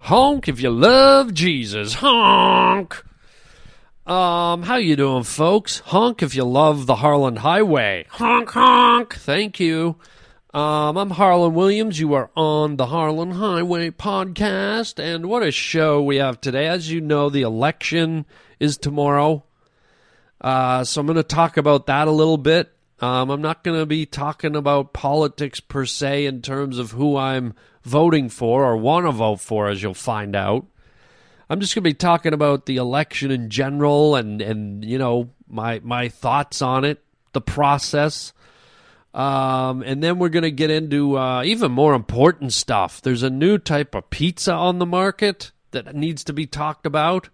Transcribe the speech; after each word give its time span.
Honk 0.00 0.48
if 0.48 0.60
you 0.60 0.70
love 0.70 1.34
Jesus. 1.34 1.94
Honk. 1.94 3.04
Um, 4.06 4.62
how 4.62 4.76
you 4.76 4.96
doing, 4.96 5.24
folks? 5.24 5.80
Honk 5.80 6.22
if 6.22 6.34
you 6.34 6.44
love 6.44 6.86
the 6.86 6.96
Harland 6.96 7.40
Highway. 7.40 8.06
Honk 8.08 8.50
honk. 8.50 9.14
Thank 9.14 9.60
you. 9.60 9.96
Um, 10.54 10.96
I'm 10.96 11.10
Harland 11.10 11.54
Williams. 11.54 12.00
You 12.00 12.14
are 12.14 12.30
on 12.34 12.76
the 12.76 12.86
Harland 12.86 13.34
Highway 13.34 13.90
podcast, 13.90 14.98
and 14.98 15.26
what 15.26 15.42
a 15.42 15.50
show 15.50 16.02
we 16.02 16.16
have 16.16 16.40
today. 16.40 16.68
As 16.68 16.90
you 16.90 17.02
know, 17.02 17.28
the 17.28 17.42
election 17.42 18.24
is 18.58 18.78
tomorrow. 18.78 19.44
Uh, 20.40 20.84
so 20.84 21.02
I'm 21.02 21.06
going 21.06 21.16
to 21.16 21.22
talk 21.22 21.58
about 21.58 21.86
that 21.86 22.08
a 22.08 22.12
little 22.12 22.38
bit. 22.38 22.72
Um, 23.00 23.28
I'm 23.28 23.42
not 23.42 23.62
going 23.62 23.78
to 23.78 23.86
be 23.86 24.06
talking 24.06 24.56
about 24.56 24.94
politics 24.94 25.60
per 25.60 25.84
se 25.84 26.24
in 26.24 26.40
terms 26.40 26.78
of 26.78 26.92
who 26.92 27.16
I'm 27.16 27.54
voting 27.82 28.28
for 28.28 28.64
or 28.64 28.76
want 28.76 29.06
to 29.06 29.12
vote 29.12 29.40
for, 29.40 29.68
as 29.68 29.82
you'll 29.82 29.94
find 29.94 30.34
out. 30.36 30.66
I'm 31.50 31.60
just 31.60 31.74
going 31.74 31.84
to 31.84 31.90
be 31.90 31.94
talking 31.94 32.34
about 32.34 32.66
the 32.66 32.76
election 32.76 33.30
in 33.30 33.48
general 33.48 34.16
and, 34.16 34.42
and 34.42 34.84
you 34.84 34.98
know, 34.98 35.30
my, 35.48 35.80
my 35.82 36.08
thoughts 36.08 36.60
on 36.60 36.84
it, 36.84 37.02
the 37.32 37.40
process. 37.40 38.32
Um, 39.14 39.82
and 39.82 40.02
then 40.02 40.18
we're 40.18 40.28
going 40.28 40.42
to 40.42 40.50
get 40.50 40.70
into 40.70 41.16
uh, 41.16 41.42
even 41.44 41.72
more 41.72 41.94
important 41.94 42.52
stuff. 42.52 43.00
There's 43.00 43.22
a 43.22 43.30
new 43.30 43.56
type 43.56 43.94
of 43.94 44.10
pizza 44.10 44.52
on 44.52 44.78
the 44.78 44.86
market 44.86 45.52
that 45.70 45.94
needs 45.94 46.24
to 46.24 46.32
be 46.32 46.46
talked 46.46 46.84
about. 46.86 47.30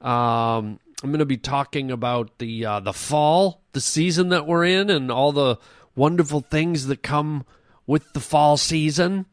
Um, 0.00 0.80
I'm 1.02 1.10
going 1.10 1.20
to 1.20 1.26
be 1.26 1.36
talking 1.36 1.90
about 1.90 2.38
the 2.38 2.66
uh, 2.66 2.80
the 2.80 2.92
fall, 2.92 3.62
the 3.72 3.80
season 3.80 4.30
that 4.30 4.46
we're 4.46 4.64
in, 4.64 4.90
and 4.90 5.10
all 5.10 5.32
the 5.32 5.58
wonderful 5.94 6.40
things 6.40 6.86
that 6.86 7.02
come 7.02 7.44
with 7.86 8.12
the 8.12 8.20
fall 8.20 8.56
season. 8.56 9.26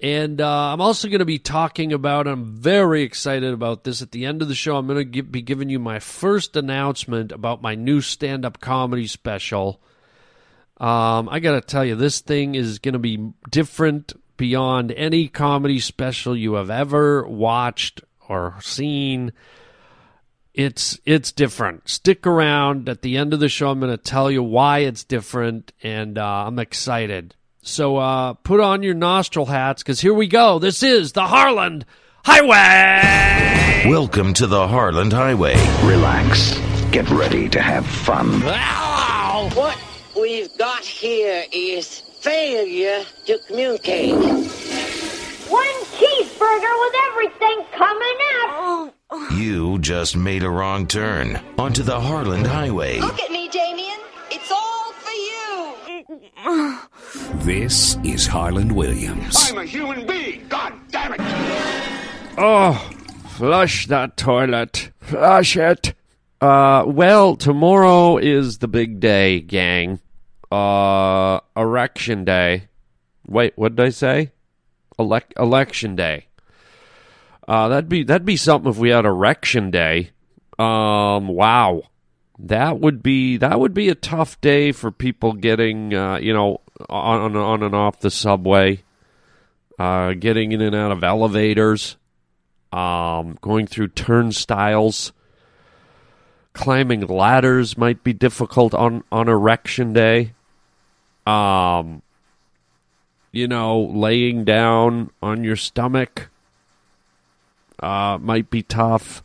And 0.00 0.40
uh, 0.40 0.72
I'm 0.72 0.80
also 0.80 1.08
going 1.08 1.20
to 1.20 1.24
be 1.24 1.38
talking 1.38 1.92
about, 1.92 2.26
I'm 2.26 2.44
very 2.44 3.02
excited 3.02 3.54
about 3.54 3.84
this. 3.84 4.02
At 4.02 4.10
the 4.10 4.26
end 4.26 4.42
of 4.42 4.48
the 4.48 4.54
show, 4.54 4.76
I'm 4.76 4.86
going 4.86 5.10
to 5.10 5.22
be 5.22 5.40
giving 5.40 5.70
you 5.70 5.78
my 5.78 5.98
first 5.98 6.56
announcement 6.56 7.32
about 7.32 7.62
my 7.62 7.74
new 7.74 8.00
stand 8.00 8.44
up 8.44 8.60
comedy 8.60 9.06
special. 9.06 9.80
Um, 10.78 11.28
I 11.30 11.38
got 11.40 11.52
to 11.52 11.60
tell 11.60 11.84
you, 11.84 11.94
this 11.94 12.20
thing 12.20 12.54
is 12.54 12.80
going 12.80 12.94
to 12.94 12.98
be 12.98 13.32
different 13.50 14.12
beyond 14.36 14.92
any 14.92 15.28
comedy 15.28 15.78
special 15.78 16.36
you 16.36 16.54
have 16.54 16.70
ever 16.70 17.26
watched 17.26 18.02
or 18.28 18.56
seen. 18.60 19.32
It's 20.54 21.00
it's 21.04 21.32
different. 21.32 21.88
Stick 21.88 22.28
around. 22.28 22.88
At 22.88 23.02
the 23.02 23.16
end 23.16 23.34
of 23.34 23.40
the 23.40 23.48
show, 23.48 23.70
I'm 23.70 23.80
going 23.80 23.90
to 23.90 23.96
tell 23.96 24.30
you 24.30 24.40
why 24.40 24.78
it's 24.78 25.02
different, 25.02 25.72
and 25.82 26.16
uh, 26.16 26.44
I'm 26.46 26.60
excited. 26.60 27.34
So 27.62 27.96
uh, 27.96 28.34
put 28.34 28.60
on 28.60 28.84
your 28.84 28.94
nostril 28.94 29.46
hats 29.46 29.82
because 29.82 30.00
here 30.00 30.14
we 30.14 30.28
go. 30.28 30.60
This 30.60 30.84
is 30.84 31.12
the 31.12 31.26
Harland 31.26 31.84
Highway. 32.24 33.90
Welcome 33.90 34.32
to 34.34 34.46
the 34.46 34.68
Harland 34.68 35.12
Highway. 35.12 35.56
Relax. 35.82 36.56
Get 36.92 37.10
ready 37.10 37.48
to 37.48 37.60
have 37.60 37.84
fun. 37.84 38.42
Ow! 38.44 39.50
What 39.54 39.76
we've 40.16 40.56
got 40.56 40.84
here 40.84 41.44
is 41.52 41.98
failure 42.20 43.04
to 43.26 43.38
communicate. 43.48 44.14
One 45.50 45.74
cheeseburger 45.96 46.74
with 46.80 46.94
everything 47.10 47.64
coming 47.72 48.18
out. 48.44 48.93
You 49.32 49.78
just 49.78 50.16
made 50.16 50.42
a 50.42 50.50
wrong 50.50 50.86
turn 50.86 51.40
onto 51.58 51.82
the 51.82 52.00
Harland 52.00 52.46
Highway. 52.46 52.98
Look 53.00 53.20
at 53.20 53.30
me, 53.30 53.48
Damien. 53.48 53.98
It's 54.30 54.50
all 54.50 54.92
for 54.92 55.10
you. 56.50 56.78
This 57.44 57.96
is 58.04 58.26
Harland 58.26 58.72
Williams. 58.72 59.50
I'm 59.50 59.58
a 59.58 59.64
human 59.64 60.06
being. 60.06 60.46
God 60.48 60.72
damn 60.90 61.12
it. 61.14 61.20
Oh, 62.36 62.74
flush 63.36 63.86
that 63.86 64.16
toilet. 64.16 64.90
Flush 65.00 65.56
it. 65.56 65.94
Uh, 66.40 66.84
well, 66.86 67.36
tomorrow 67.36 68.16
is 68.18 68.58
the 68.58 68.68
big 68.68 68.98
day, 69.00 69.40
gang. 69.40 70.00
Uh, 70.50 71.40
erection 71.56 72.24
day. 72.24 72.68
Wait, 73.26 73.52
what 73.56 73.76
did 73.76 73.86
I 73.86 73.90
say? 73.90 74.32
Elec- 74.98 75.38
election 75.38 75.96
day. 75.96 76.26
Uh, 77.46 77.68
that'd 77.68 77.88
be 77.88 78.02
that'd 78.02 78.24
be 78.24 78.36
something 78.36 78.70
if 78.70 78.78
we 78.78 78.90
had 78.90 79.04
erection 79.04 79.70
day. 79.70 80.10
Um, 80.58 81.28
wow, 81.28 81.82
that 82.38 82.80
would 82.80 83.02
be 83.02 83.36
that 83.36 83.60
would 83.60 83.74
be 83.74 83.88
a 83.88 83.94
tough 83.94 84.40
day 84.40 84.72
for 84.72 84.90
people 84.90 85.34
getting 85.34 85.94
uh, 85.94 86.16
you 86.16 86.32
know 86.32 86.60
on 86.88 87.36
on 87.36 87.62
and 87.62 87.74
off 87.74 88.00
the 88.00 88.10
subway, 88.10 88.82
uh, 89.78 90.14
getting 90.14 90.52
in 90.52 90.62
and 90.62 90.74
out 90.74 90.92
of 90.92 91.04
elevators, 91.04 91.96
um, 92.72 93.36
going 93.42 93.66
through 93.66 93.88
turnstiles, 93.88 95.12
climbing 96.54 97.06
ladders 97.06 97.76
might 97.76 98.02
be 98.02 98.14
difficult 98.14 98.72
on 98.72 99.04
on 99.12 99.28
erection 99.28 99.92
day. 99.92 100.32
Um, 101.26 102.02
you 103.32 103.48
know, 103.48 103.80
laying 103.80 104.44
down 104.44 105.10
on 105.20 105.44
your 105.44 105.56
stomach 105.56 106.30
uh, 107.80 108.18
might 108.20 108.50
be 108.50 108.62
tough. 108.62 109.22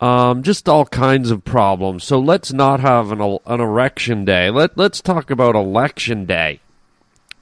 Um, 0.00 0.42
just 0.42 0.68
all 0.68 0.84
kinds 0.84 1.30
of 1.30 1.44
problems. 1.44 2.04
So 2.04 2.18
let's 2.18 2.52
not 2.52 2.80
have 2.80 3.12
an 3.12 3.20
an 3.46 3.60
erection 3.60 4.24
day. 4.24 4.50
Let 4.50 4.76
Let's 4.76 5.00
talk 5.00 5.30
about 5.30 5.54
election 5.54 6.26
day. 6.26 6.60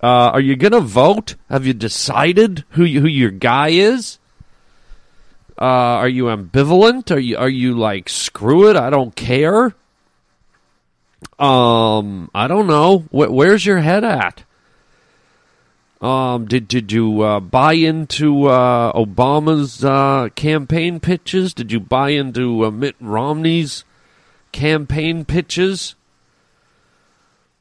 Uh, 0.02 0.30
are 0.32 0.40
you 0.40 0.54
gonna 0.54 0.80
vote? 0.80 1.34
Have 1.48 1.66
you 1.66 1.72
decided 1.74 2.64
who 2.70 2.84
you, 2.84 3.00
who 3.00 3.08
your 3.08 3.30
guy 3.30 3.68
is? 3.68 4.18
Uh, 5.58 5.64
are 5.64 6.08
you 6.08 6.24
ambivalent? 6.24 7.10
Are 7.10 7.18
you 7.18 7.36
are 7.36 7.48
you 7.48 7.74
like 7.76 8.08
screw 8.08 8.68
it? 8.68 8.76
I 8.76 8.90
don't 8.90 9.16
care. 9.16 9.74
Um, 11.38 12.30
I 12.34 12.46
don't 12.46 12.66
know. 12.66 12.98
Wh- 13.10 13.32
where's 13.32 13.66
your 13.66 13.78
head 13.80 14.04
at? 14.04 14.44
Um, 16.04 16.44
did 16.44 16.68
did 16.68 16.92
you 16.92 17.22
uh, 17.22 17.40
buy 17.40 17.72
into 17.72 18.44
uh, 18.44 18.92
Obama's 18.92 19.82
uh, 19.82 20.28
campaign 20.34 21.00
pitches? 21.00 21.54
Did 21.54 21.72
you 21.72 21.80
buy 21.80 22.10
into 22.10 22.66
uh, 22.66 22.70
Mitt 22.70 22.94
Romney's 23.00 23.84
campaign 24.52 25.24
pitches? 25.24 25.94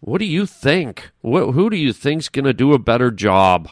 What 0.02 0.18
do 0.18 0.26
you 0.26 0.46
think? 0.46 1.12
Wh- 1.22 1.54
who 1.54 1.70
do 1.70 1.78
you 1.78 1.94
think's 1.94 2.28
going 2.28 2.44
to 2.44 2.54
do 2.54 2.74
a 2.74 2.80
better 2.80 3.12
job? 3.12 3.70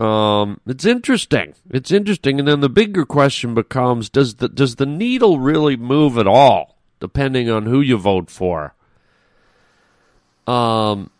Um, 0.00 0.60
it's 0.66 0.84
interesting. 0.84 1.54
It's 1.70 1.92
interesting, 1.92 2.40
and 2.40 2.48
then 2.48 2.58
the 2.58 2.68
bigger 2.68 3.06
question 3.06 3.54
becomes: 3.54 4.08
Does 4.08 4.34
the 4.34 4.48
does 4.48 4.76
the 4.76 4.84
needle 4.84 5.38
really 5.38 5.76
move 5.76 6.18
at 6.18 6.26
all, 6.26 6.76
depending 6.98 7.48
on 7.48 7.66
who 7.66 7.80
you 7.80 7.98
vote 7.98 8.32
for? 8.32 8.74
Um, 10.48 11.10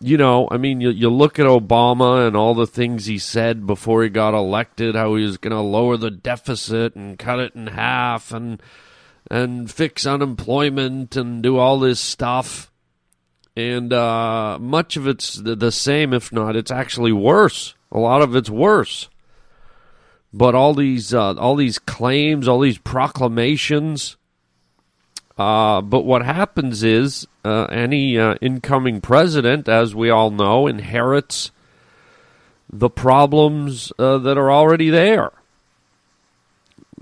you 0.00 0.16
know, 0.16 0.46
I 0.50 0.58
mean, 0.58 0.80
you, 0.80 0.90
you 0.90 1.08
look 1.08 1.38
at 1.38 1.46
Obama 1.46 2.26
and 2.26 2.36
all 2.36 2.54
the 2.54 2.66
things 2.66 3.06
he 3.06 3.18
said 3.18 3.66
before 3.66 4.02
he 4.02 4.08
got 4.08 4.34
elected, 4.34 4.94
how 4.94 5.14
he 5.14 5.24
was 5.24 5.38
going 5.38 5.52
to 5.52 5.60
lower 5.60 5.96
the 5.96 6.10
deficit 6.10 6.94
and 6.94 7.18
cut 7.18 7.40
it 7.40 7.54
in 7.54 7.68
half 7.68 8.32
and 8.32 8.62
and 9.28 9.70
fix 9.70 10.06
unemployment 10.06 11.16
and 11.16 11.42
do 11.42 11.56
all 11.56 11.78
this 11.78 11.98
stuff. 11.98 12.70
And 13.56 13.92
uh, 13.92 14.58
much 14.60 14.96
of 14.96 15.08
it's 15.08 15.34
the, 15.34 15.72
same, 15.72 16.12
if 16.12 16.30
not, 16.30 16.56
it's 16.56 16.70
actually 16.70 17.12
worse. 17.12 17.74
A 17.90 17.98
lot 17.98 18.22
of 18.22 18.36
it's 18.36 18.50
worse. 18.50 19.08
But 20.32 20.54
all 20.54 20.74
these 20.74 21.14
uh, 21.14 21.34
all 21.34 21.56
these 21.56 21.78
claims, 21.78 22.46
all 22.46 22.60
these 22.60 22.78
proclamations, 22.78 24.18
uh, 25.38 25.82
but 25.82 26.04
what 26.04 26.24
happens 26.24 26.82
is 26.82 27.26
uh, 27.44 27.64
any 27.64 28.18
uh, 28.18 28.34
incoming 28.40 29.00
president, 29.00 29.68
as 29.68 29.94
we 29.94 30.08
all 30.08 30.30
know, 30.30 30.66
inherits 30.66 31.50
the 32.72 32.88
problems 32.88 33.92
uh, 33.98 34.18
that 34.18 34.38
are 34.38 34.50
already 34.50 34.90
there. 34.90 35.30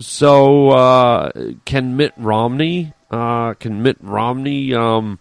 So, 0.00 0.70
uh, 0.70 1.30
can 1.64 1.96
Mitt 1.96 2.12
Romney 2.16 2.92
uh, 3.10 3.54
can 3.54 3.80
Mitt 3.80 3.98
Romney 4.00 4.74
um, 4.74 5.20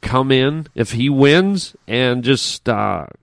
come 0.00 0.30
in 0.30 0.68
if 0.76 0.92
he 0.92 1.08
wins 1.08 1.74
and 1.88 2.22
just 2.22 2.68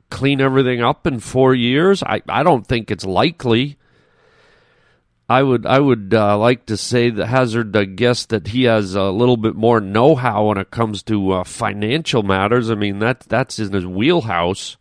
clean 0.09 0.41
everything 0.41 0.81
up 0.81 1.07
in 1.07 1.21
four 1.21 1.55
years? 1.55 2.03
I, 2.03 2.21
I 2.27 2.43
don't 2.43 2.67
think 2.67 2.91
it's 2.91 3.05
likely. 3.05 3.77
I 5.29 5.43
would 5.43 5.67
I 5.67 5.79
would 5.79 6.11
uh, 6.11 6.39
like 6.39 6.65
to 6.65 6.75
say 6.75 7.11
the 7.11 7.27
hazard 7.27 7.75
a 7.75 7.85
guess 7.85 8.25
that 8.25 8.47
he 8.47 8.63
has 8.63 8.95
a 8.95 9.11
little 9.11 9.37
bit 9.37 9.55
more 9.55 9.79
know 9.79 10.15
how 10.15 10.47
when 10.47 10.57
it 10.57 10.71
comes 10.71 11.03
to 11.03 11.31
uh, 11.31 11.43
financial 11.43 12.23
matters. 12.23 12.71
I 12.71 12.75
mean 12.75 12.97
that 12.99 13.21
that's 13.21 13.59
in 13.59 13.71
his 13.71 13.85
wheelhouse. 13.85 14.77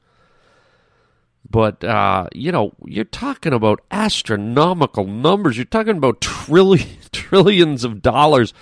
But 1.51 1.85
uh, 1.85 2.29
you 2.33 2.51
know, 2.51 2.73
you're 2.87 3.05
talking 3.05 3.53
about 3.53 3.83
astronomical 3.91 5.07
numbers. 5.07 5.59
You're 5.59 5.67
talking 5.67 5.99
about 5.99 6.21
trillion, 6.23 6.89
trillions 7.13 7.85
of 7.85 8.01
dollars. 8.01 8.55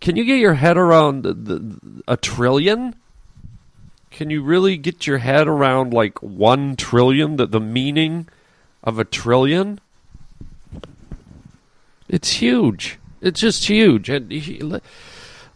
Can 0.00 0.16
you 0.16 0.24
get 0.24 0.38
your 0.38 0.54
head 0.54 0.78
around 0.78 1.22
the, 1.22 1.34
the, 1.34 2.02
a 2.08 2.16
trillion? 2.16 2.94
Can 4.10 4.30
you 4.30 4.42
really 4.42 4.76
get 4.76 5.06
your 5.06 5.18
head 5.18 5.46
around 5.46 5.92
like 5.92 6.22
one 6.22 6.76
trillion, 6.76 7.36
the, 7.36 7.46
the 7.46 7.60
meaning 7.60 8.28
of 8.82 8.98
a 8.98 9.04
trillion? 9.04 9.80
It's 12.08 12.32
huge. 12.32 12.98
It's 13.20 13.40
just 13.40 13.68
huge. 13.68 14.10
And 14.10 14.80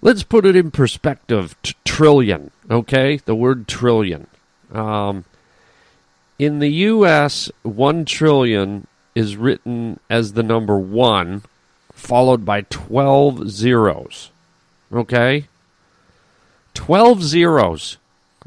let's 0.01 0.23
put 0.23 0.47
it 0.47 0.57
in 0.57 0.71
perspective. 0.71 1.55
T- 1.63 1.75
trillion, 1.85 2.51
okay? 2.71 3.19
The 3.19 3.35
word 3.35 3.69
trillion. 3.69 4.27
Um, 4.73 5.25
in 6.39 6.61
the 6.61 6.69
U.S., 6.69 7.51
one 7.63 8.05
trillion 8.05 8.87
is 9.15 9.37
written 9.37 9.99
as 10.09 10.33
the 10.33 10.43
number 10.43 10.79
one, 10.79 11.43
followed 11.93 12.45
by 12.45 12.63
12 12.63 13.51
zeros. 13.51 14.31
Okay? 14.93 15.47
12 16.75 17.23
zeros. 17.23 17.99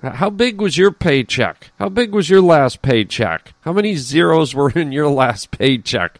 How 0.01 0.30
big 0.30 0.62
was 0.62 0.77
your 0.77 0.92
paycheck? 0.92 1.71
How 1.77 1.89
big 1.89 2.13
was 2.13 2.30
your 2.30 2.42
last 2.42 2.81
paycheck? 2.81 3.53
How 3.62 3.74
many 3.74 3.95
zeros 3.95 4.56
were 4.56 4.71
in 4.71 4.92
your 4.92 5.09
last 5.21 5.51
paycheck? 5.51 6.18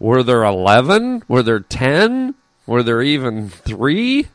Were 0.00 0.22
there 0.22 0.42
11? 0.42 1.24
Were 1.28 1.42
there 1.42 1.60
10? 1.60 2.34
Were 2.66 2.82
there 2.82 3.02
even 3.02 3.50
3? 3.50 4.26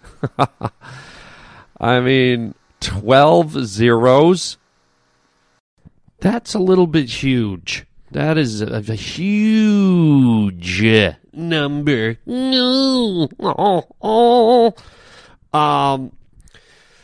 I 1.80 2.00
mean, 2.00 2.54
12 2.82 3.66
zeros. 3.66 4.58
That's 6.20 6.54
a 6.54 6.60
little 6.60 6.86
bit 6.88 7.10
huge. 7.10 7.86
That 8.12 8.38
is 8.38 8.62
a, 8.62 8.68
a 8.68 8.96
huge 8.96 10.84
number. 11.34 12.18
No. 12.26 13.28
Um, 15.54 16.12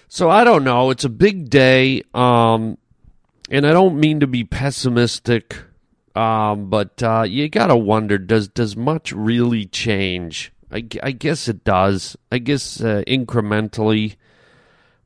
so 0.10 0.30
I 0.30 0.44
don't 0.44 0.66
know. 0.66 0.90
It's 0.90 1.06
a 1.06 1.10
big 1.10 1.50
day. 1.50 2.04
Um, 2.14 2.78
and 3.50 3.66
I 3.66 3.72
don't 3.72 3.98
mean 3.98 4.20
to 4.20 4.28
be 4.28 4.44
pessimistic. 4.44 5.56
Um, 6.16 6.70
but 6.70 7.02
uh, 7.02 7.24
you 7.28 7.48
gotta 7.48 7.76
wonder 7.76 8.18
does 8.18 8.48
does 8.50 8.76
much 8.76 9.14
really 9.14 9.66
change? 9.66 10.52
I, 10.72 10.86
I 11.02 11.12
guess 11.12 11.48
it 11.48 11.64
does. 11.64 12.18
I 12.32 12.38
guess 12.38 12.82
uh, 12.82 13.04
incrementally, 13.08 14.16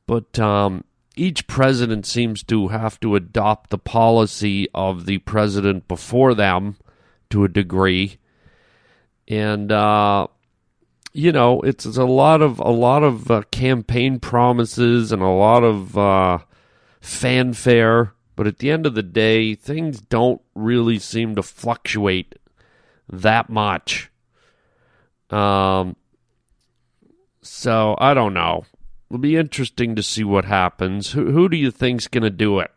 but 0.08 0.40
um, 0.40 0.84
each 1.16 1.46
president 1.48 2.06
seems 2.06 2.42
to 2.44 2.70
have 2.70 3.00
to 3.02 3.16
adopt 3.16 3.70
the 3.70 3.78
policy 3.78 4.68
of 4.74 5.06
the 5.06 5.20
president 5.20 5.88
before 5.88 6.34
them 6.34 6.78
to 7.30 7.44
a 7.44 7.50
degree, 7.50 8.18
and 9.28 9.72
uh, 9.72 10.26
you 11.14 11.32
know 11.32 11.62
it's, 11.62 11.86
it's 11.86 11.98
a 11.98 12.06
lot 12.06 12.42
of 12.42 12.58
a 12.58 12.72
lot 12.72 13.04
of 13.04 13.30
uh, 13.30 13.44
campaign 13.52 14.20
promises 14.20 15.12
and 15.12 15.22
a 15.22 15.28
lot 15.28 15.64
of 15.64 15.96
uh, 15.96 16.40
fanfare. 17.00 18.15
But 18.36 18.48
at 18.48 18.60
the 18.60 18.70
end 18.70 18.86
of 18.86 18.96
the 18.96 19.04
day, 19.04 19.56
things 19.56 20.02
don't 20.02 20.42
really 20.54 21.00
seem 21.00 21.36
to 21.36 21.44
fluctuate 21.44 22.36
that 23.10 23.50
much. 23.50 24.12
Um, 25.30 25.96
so 27.42 27.96
I 28.00 28.14
don't 28.14 28.34
know. 28.34 28.66
It'll 29.10 29.20
be 29.20 29.38
interesting 29.38 29.96
to 29.96 30.04
see 30.04 30.24
what 30.24 30.46
happens. 30.46 31.12
Who, 31.12 31.32
who 31.32 31.48
do 31.48 31.58
you 31.58 31.72
think's 31.72 32.08
going 32.08 32.24
to 32.24 32.30
do 32.30 32.60
it? 32.60 32.72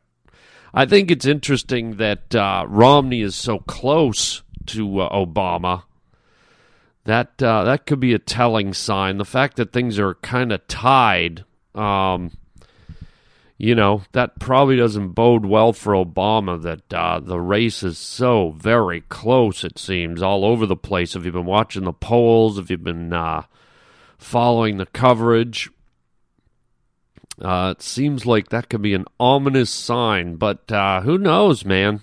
I 0.75 0.85
think 0.85 1.11
it's 1.11 1.27
interesting 1.27 1.97
that 1.97 2.35
uh, 2.35 2.65
Romney 2.69 3.23
is 3.23 3.35
so 3.35 3.59
close 3.61 4.43
to 4.67 5.01
uh, 5.01 5.27
Obama. 5.27 5.85
That 7.05 7.43
uh, 7.43 7.65
that 7.65 7.87
could 7.87 8.01
be 8.01 8.13
a 8.13 8.19
telling 8.19 8.75
sign. 8.75 9.17
The 9.17 9.25
fact 9.25 9.57
that 9.57 9.73
things 9.73 9.99
are 9.99 10.15
kind 10.17 10.53
of 10.53 10.67
tied, 10.69 11.45
um, 11.75 12.33
you 13.59 13.75
know, 13.75 14.03
that 14.13 14.39
probably 14.39 14.77
doesn't 14.77 15.11
bode 15.11 15.45
well 15.45 15.73
for 15.73 15.93
Obama. 15.93 16.63
That 16.63 16.95
uh, 16.95 17.19
the 17.19 17.41
race 17.41 17.83
is 17.83 17.99
so 17.99 18.53
very 18.53 19.01
close. 19.03 19.65
It 19.65 19.79
seems 19.79 20.23
all 20.23 20.45
over 20.45 20.65
the 20.65 20.77
place. 20.77 21.15
Have 21.15 21.27
you 21.27 21.33
been 21.33 21.45
watching 21.45 21.83
the 21.83 21.93
polls? 21.93 22.57
Have 22.57 22.71
you 22.71 22.79
been 22.79 23.13
uh, 23.13 23.43
following 24.17 24.77
the 24.77 24.87
coverage? 24.87 25.71
Uh, 27.43 27.75
it 27.77 27.83
seems 27.83 28.25
like 28.25 28.49
that 28.49 28.69
could 28.69 28.83
be 28.83 28.95
an 28.95 29.07
ominous 29.19 29.71
sign, 29.71 30.37
but 30.37 30.71
uh, 30.71 31.01
who 31.01 31.19
knows, 31.19 31.65
man? 31.65 32.03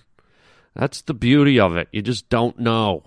That's 0.75 1.01
the 1.01 1.13
beauty 1.13 1.57
of 1.57 1.77
it. 1.77 1.87
You 1.93 2.01
just 2.01 2.29
don't 2.29 2.59
know. 2.59 3.03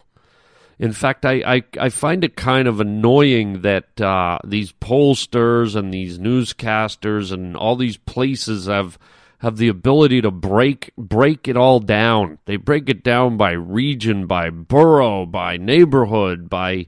In 0.79 0.93
fact, 0.93 1.25
I, 1.25 1.43
I, 1.45 1.63
I 1.81 1.89
find 1.89 2.23
it 2.23 2.37
kind 2.37 2.69
of 2.69 2.81
annoying 2.81 3.63
that 3.63 4.01
uh, 4.01 4.39
these 4.45 4.73
pollsters 4.73 5.75
and 5.75 5.93
these 5.93 6.19
newscasters 6.19 7.33
and 7.33 7.57
all 7.57 7.77
these 7.77 7.97
places 7.97 8.67
have 8.67 8.99
have 9.41 9.57
the 9.57 9.69
ability 9.69 10.21
to 10.21 10.31
break 10.31 10.93
break 10.97 11.47
it 11.49 11.57
all 11.57 11.81
down. 11.81 12.39
They 12.47 12.57
break 12.57 12.89
it 12.89 13.03
down 13.03 13.37
by 13.37 13.53
region, 13.53 14.27
by 14.27 14.51
borough, 14.51 15.27
by 15.27 15.57
neighborhood, 15.57 16.49
by 16.51 16.87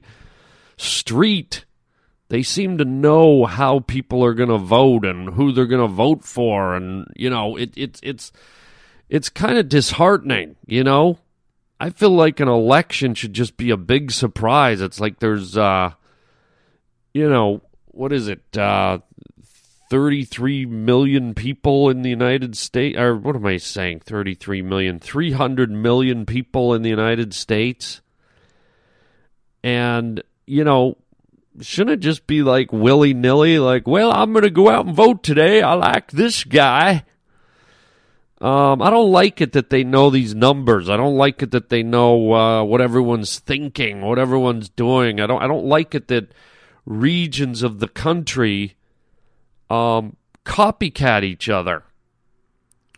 street. 0.77 1.65
They 2.27 2.43
seem 2.43 2.77
to 2.77 2.85
know 2.85 3.45
how 3.45 3.79
people 3.79 4.23
are 4.23 4.33
going 4.33 4.49
to 4.49 4.57
vote 4.57 5.05
and 5.05 5.33
who 5.33 5.51
they're 5.51 5.65
going 5.65 5.81
to 5.81 5.93
vote 5.93 6.23
for, 6.23 6.75
and 6.75 7.07
you 7.15 7.29
know, 7.29 7.57
it, 7.57 7.73
it's 7.75 7.99
it's 8.03 8.31
it's 9.09 9.29
kind 9.29 9.57
of 9.57 9.67
disheartening. 9.67 10.55
You 10.65 10.83
know, 10.85 11.19
I 11.81 11.89
feel 11.89 12.11
like 12.11 12.39
an 12.39 12.47
election 12.47 13.15
should 13.15 13.33
just 13.33 13.57
be 13.57 13.71
a 13.71 13.75
big 13.75 14.11
surprise. 14.11 14.81
It's 14.81 14.99
like 14.99 15.17
there's, 15.17 15.57
uh, 15.57 15.93
you 17.11 17.27
know, 17.27 17.61
what 17.87 18.13
is 18.13 18.27
it? 18.27 18.55
Uh, 18.55 18.99
33 19.89 20.67
million 20.67 21.33
people 21.33 21.89
in 21.89 22.03
the 22.03 22.09
United 22.11 22.55
States, 22.55 22.99
or 22.99 23.17
what 23.17 23.35
am 23.35 23.47
I 23.47 23.57
saying? 23.57 24.01
33 24.01 24.61
million, 24.61 24.99
300 24.99 25.71
million 25.71 26.27
people 26.27 26.75
in 26.75 26.83
the 26.83 26.89
United 26.91 27.33
States. 27.33 28.01
And, 29.63 30.21
you 30.45 30.63
know, 30.63 30.97
shouldn't 31.61 31.95
it 31.95 31.99
just 32.01 32.27
be 32.27 32.43
like 32.43 32.71
willy 32.71 33.15
nilly? 33.15 33.57
Like, 33.57 33.87
well, 33.87 34.13
I'm 34.13 34.33
going 34.33 34.43
to 34.43 34.51
go 34.51 34.69
out 34.69 34.85
and 34.85 34.95
vote 34.95 35.23
today. 35.23 35.63
I 35.63 35.73
like 35.73 36.11
this 36.11 36.43
guy. 36.43 37.05
Um, 38.41 38.81
I 38.81 38.89
don't 38.89 39.11
like 39.11 39.39
it 39.39 39.51
that 39.51 39.69
they 39.69 39.83
know 39.83 40.09
these 40.09 40.33
numbers. 40.33 40.89
I 40.89 40.97
don't 40.97 41.15
like 41.15 41.43
it 41.43 41.51
that 41.51 41.69
they 41.69 41.83
know 41.83 42.33
uh, 42.33 42.63
what 42.63 42.81
everyone's 42.81 43.37
thinking, 43.37 44.01
what 44.01 44.17
everyone's 44.17 44.67
doing. 44.67 45.21
I 45.21 45.27
don't. 45.27 45.43
I 45.43 45.47
don't 45.47 45.65
like 45.65 45.93
it 45.93 46.07
that 46.07 46.33
regions 46.83 47.61
of 47.61 47.79
the 47.79 47.87
country 47.87 48.75
um, 49.69 50.17
copycat 50.43 51.23
each 51.23 51.49
other. 51.49 51.83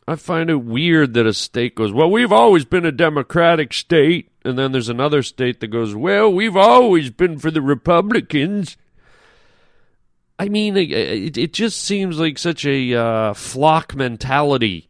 I 0.08 0.16
find 0.16 0.50
it 0.50 0.64
weird 0.64 1.14
that 1.14 1.26
a 1.26 1.34
state 1.34 1.76
goes, 1.76 1.92
"Well, 1.92 2.10
we've 2.10 2.32
always 2.32 2.64
been 2.64 2.86
a 2.86 2.92
democratic 2.94 3.74
state," 3.74 4.32
and 4.46 4.58
then 4.58 4.72
there's 4.72 4.88
another 4.88 5.24
state 5.24 5.60
that 5.60 5.68
goes, 5.68 5.94
"Well, 5.94 6.32
we've 6.32 6.58
always 6.58 7.10
been 7.10 7.38
for 7.38 7.52
the 7.52 7.62
Republicans." 7.62 8.78
I 10.40 10.48
mean, 10.48 10.78
it, 10.78 11.38
it, 11.38 11.54
just 11.54 11.80
seems 11.82 12.18
like 12.18 12.38
such 12.38 12.66
a 12.66 12.94
uh, 12.96 13.34
flock 13.34 13.96
mentality. 13.96 14.90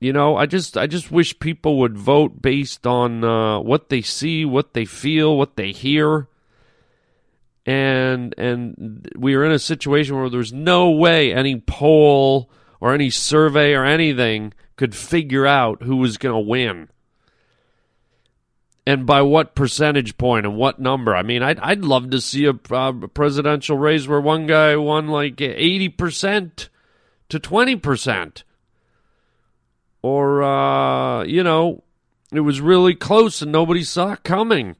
You 0.00 0.14
know, 0.14 0.34
I 0.34 0.46
just 0.46 0.78
I 0.78 0.86
just 0.86 1.12
wish 1.12 1.38
people 1.38 1.78
would 1.80 1.98
vote 1.98 2.40
based 2.40 2.86
on 2.86 3.22
uh, 3.22 3.60
what 3.60 3.90
they 3.90 4.00
see, 4.00 4.46
what 4.46 4.72
they 4.72 4.86
feel, 4.86 5.36
what 5.36 5.56
they 5.56 5.72
hear. 5.72 6.26
And 7.66 8.34
and 8.38 9.06
we 9.14 9.34
are 9.34 9.44
in 9.44 9.52
a 9.52 9.58
situation 9.58 10.16
where 10.16 10.30
there's 10.30 10.54
no 10.54 10.90
way 10.90 11.34
any 11.34 11.60
poll 11.60 12.50
or 12.80 12.94
any 12.94 13.10
survey 13.10 13.74
or 13.74 13.84
anything 13.84 14.54
could 14.76 14.94
figure 14.94 15.46
out 15.46 15.82
who 15.82 15.96
was 15.96 16.16
going 16.16 16.34
to 16.34 16.48
win. 16.48 16.88
And 18.86 19.04
by 19.04 19.20
what 19.20 19.54
percentage 19.54 20.16
point 20.16 20.46
and 20.46 20.56
what 20.56 20.80
number? 20.80 21.14
I 21.14 21.22
mean, 21.22 21.42
I'd 21.42 21.60
I'd 21.60 21.84
love 21.84 22.08
to 22.10 22.22
see 22.22 22.46
a 22.46 22.54
uh, 22.70 22.92
presidential 23.12 23.76
race 23.76 24.08
where 24.08 24.22
one 24.22 24.46
guy 24.46 24.76
won 24.76 25.08
like 25.08 25.42
eighty 25.42 25.90
percent 25.90 26.70
to 27.28 27.38
twenty 27.38 27.76
percent 27.76 28.44
or 30.02 30.42
uh, 30.42 31.24
you 31.24 31.42
know, 31.42 31.82
it 32.32 32.40
was 32.40 32.60
really 32.60 32.94
close 32.94 33.42
and 33.42 33.52
nobody 33.52 33.82
saw 33.82 34.12
it 34.12 34.22
coming. 34.22 34.76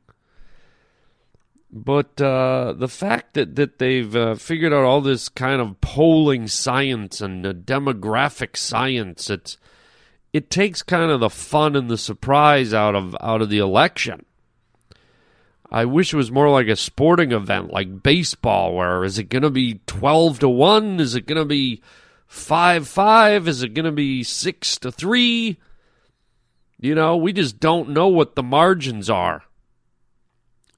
But 1.72 2.20
uh, 2.20 2.74
the 2.76 2.88
fact 2.88 3.34
that 3.34 3.54
that 3.54 3.78
they've 3.78 4.14
uh, 4.14 4.34
figured 4.34 4.72
out 4.72 4.84
all 4.84 5.00
this 5.00 5.28
kind 5.28 5.60
of 5.60 5.80
polling 5.80 6.48
science 6.48 7.20
and 7.20 7.46
uh, 7.46 7.52
demographic 7.52 8.56
science, 8.56 9.30
it's 9.30 9.56
it 10.32 10.50
takes 10.50 10.82
kind 10.82 11.12
of 11.12 11.20
the 11.20 11.30
fun 11.30 11.76
and 11.76 11.88
the 11.88 11.98
surprise 11.98 12.74
out 12.74 12.96
of 12.96 13.16
out 13.20 13.40
of 13.40 13.50
the 13.50 13.58
election. 13.58 14.24
I 15.70 15.84
wish 15.84 16.12
it 16.12 16.16
was 16.16 16.32
more 16.32 16.50
like 16.50 16.66
a 16.66 16.74
sporting 16.74 17.30
event, 17.30 17.72
like 17.72 18.02
baseball, 18.02 18.74
where 18.74 19.04
is 19.04 19.18
it 19.20 19.28
going 19.28 19.42
to 19.42 19.50
be 19.50 19.80
twelve 19.86 20.40
to 20.40 20.48
one? 20.48 20.98
Is 20.98 21.14
it 21.14 21.26
going 21.26 21.38
to 21.38 21.44
be 21.44 21.80
five 22.30 22.86
five? 22.86 23.48
Is 23.48 23.62
it 23.62 23.74
going 23.74 23.84
to 23.84 23.92
be 23.92 24.22
six 24.22 24.78
to 24.78 24.92
three? 24.92 25.58
You 26.78 26.94
know, 26.94 27.16
we 27.16 27.32
just 27.32 27.58
don't 27.60 27.90
know 27.90 28.06
what 28.08 28.36
the 28.36 28.42
margins 28.42 29.10
are, 29.10 29.42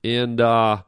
and 0.03 0.41
uh, 0.41 0.83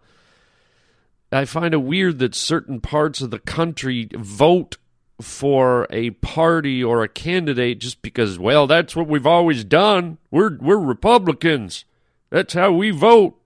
I 1.31 1.45
find 1.45 1.75
it 1.75 1.83
weird 1.83 2.19
that 2.19 2.35
certain 2.35 2.81
parts 2.81 3.21
of 3.21 3.31
the 3.31 3.39
country 3.39 4.09
vote 4.13 4.79
for 5.21 5.87
a 5.91 6.11
party 6.11 6.83
or 6.83 7.03
a 7.03 7.09
candidate 7.09 7.79
just 7.79 8.03
because, 8.03 8.39
well, 8.39 8.67
that's 8.67 8.97
what 8.97 9.07
we've 9.07 9.27
always 9.27 9.63
done. 9.65 10.19
We're 10.31 10.57
we're 10.57 10.79
Republicans. 10.79 11.85
That's 12.31 12.55
how 12.55 12.73
we 12.73 12.91
vote. 12.91 13.39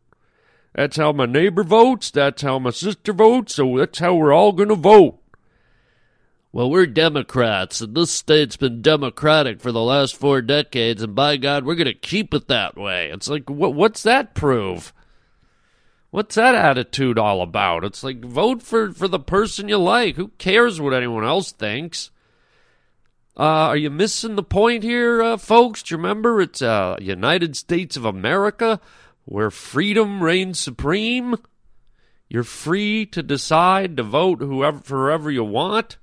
That's 0.72 0.96
how 0.96 1.12
my 1.12 1.26
neighbor 1.26 1.64
votes. 1.64 2.10
That's 2.12 2.42
how 2.42 2.60
my 2.60 2.70
sister 2.70 3.12
votes. 3.12 3.56
So 3.56 3.76
that's 3.76 3.98
how 3.98 4.14
we're 4.14 4.32
all 4.32 4.52
going 4.52 4.68
to 4.68 4.76
vote. 4.76 5.18
Well, 6.50 6.70
we're 6.70 6.86
Democrats, 6.86 7.82
and 7.82 7.94
this 7.94 8.10
state's 8.10 8.56
been 8.56 8.80
Democratic 8.80 9.60
for 9.60 9.70
the 9.70 9.82
last 9.82 10.16
four 10.16 10.40
decades, 10.40 11.02
and 11.02 11.14
by 11.14 11.36
God, 11.36 11.66
we're 11.66 11.74
going 11.74 11.86
to 11.86 11.92
keep 11.94 12.32
it 12.32 12.48
that 12.48 12.74
way. 12.74 13.10
It's 13.10 13.28
like, 13.28 13.50
what, 13.50 13.74
what's 13.74 14.02
that 14.04 14.34
prove? 14.34 14.94
What's 16.10 16.36
that 16.36 16.54
attitude 16.54 17.18
all 17.18 17.42
about? 17.42 17.84
It's 17.84 18.02
like 18.02 18.24
vote 18.24 18.62
for 18.62 18.92
for 18.92 19.08
the 19.08 19.18
person 19.18 19.68
you 19.68 19.76
like. 19.76 20.16
Who 20.16 20.28
cares 20.38 20.80
what 20.80 20.94
anyone 20.94 21.24
else 21.24 21.52
thinks? 21.52 22.10
Uh, 23.36 23.68
are 23.68 23.76
you 23.76 23.90
missing 23.90 24.34
the 24.34 24.42
point 24.42 24.82
here, 24.82 25.22
uh, 25.22 25.36
folks? 25.36 25.82
Do 25.82 25.92
you 25.92 25.98
remember 25.98 26.40
it's 26.40 26.62
uh, 26.62 26.96
United 26.98 27.58
States 27.58 27.94
of 27.94 28.06
America 28.06 28.80
where 29.26 29.50
freedom 29.50 30.22
reigns 30.22 30.58
supreme? 30.58 31.36
You're 32.30 32.42
free 32.42 33.04
to 33.06 33.22
decide 33.22 33.98
to 33.98 34.02
vote 34.02 34.40
whoever 34.40 34.78
for 34.78 35.08
whoever 35.08 35.30
you 35.30 35.44
want. 35.44 35.98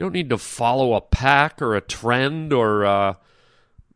You 0.00 0.06
don't 0.06 0.14
need 0.14 0.30
to 0.30 0.38
follow 0.38 0.94
a 0.94 1.02
pack 1.02 1.60
or 1.60 1.76
a 1.76 1.82
trend 1.82 2.54
or 2.54 2.86
uh, 2.86 3.14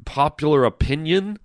popular 0.05 0.67
opinion 0.67 1.39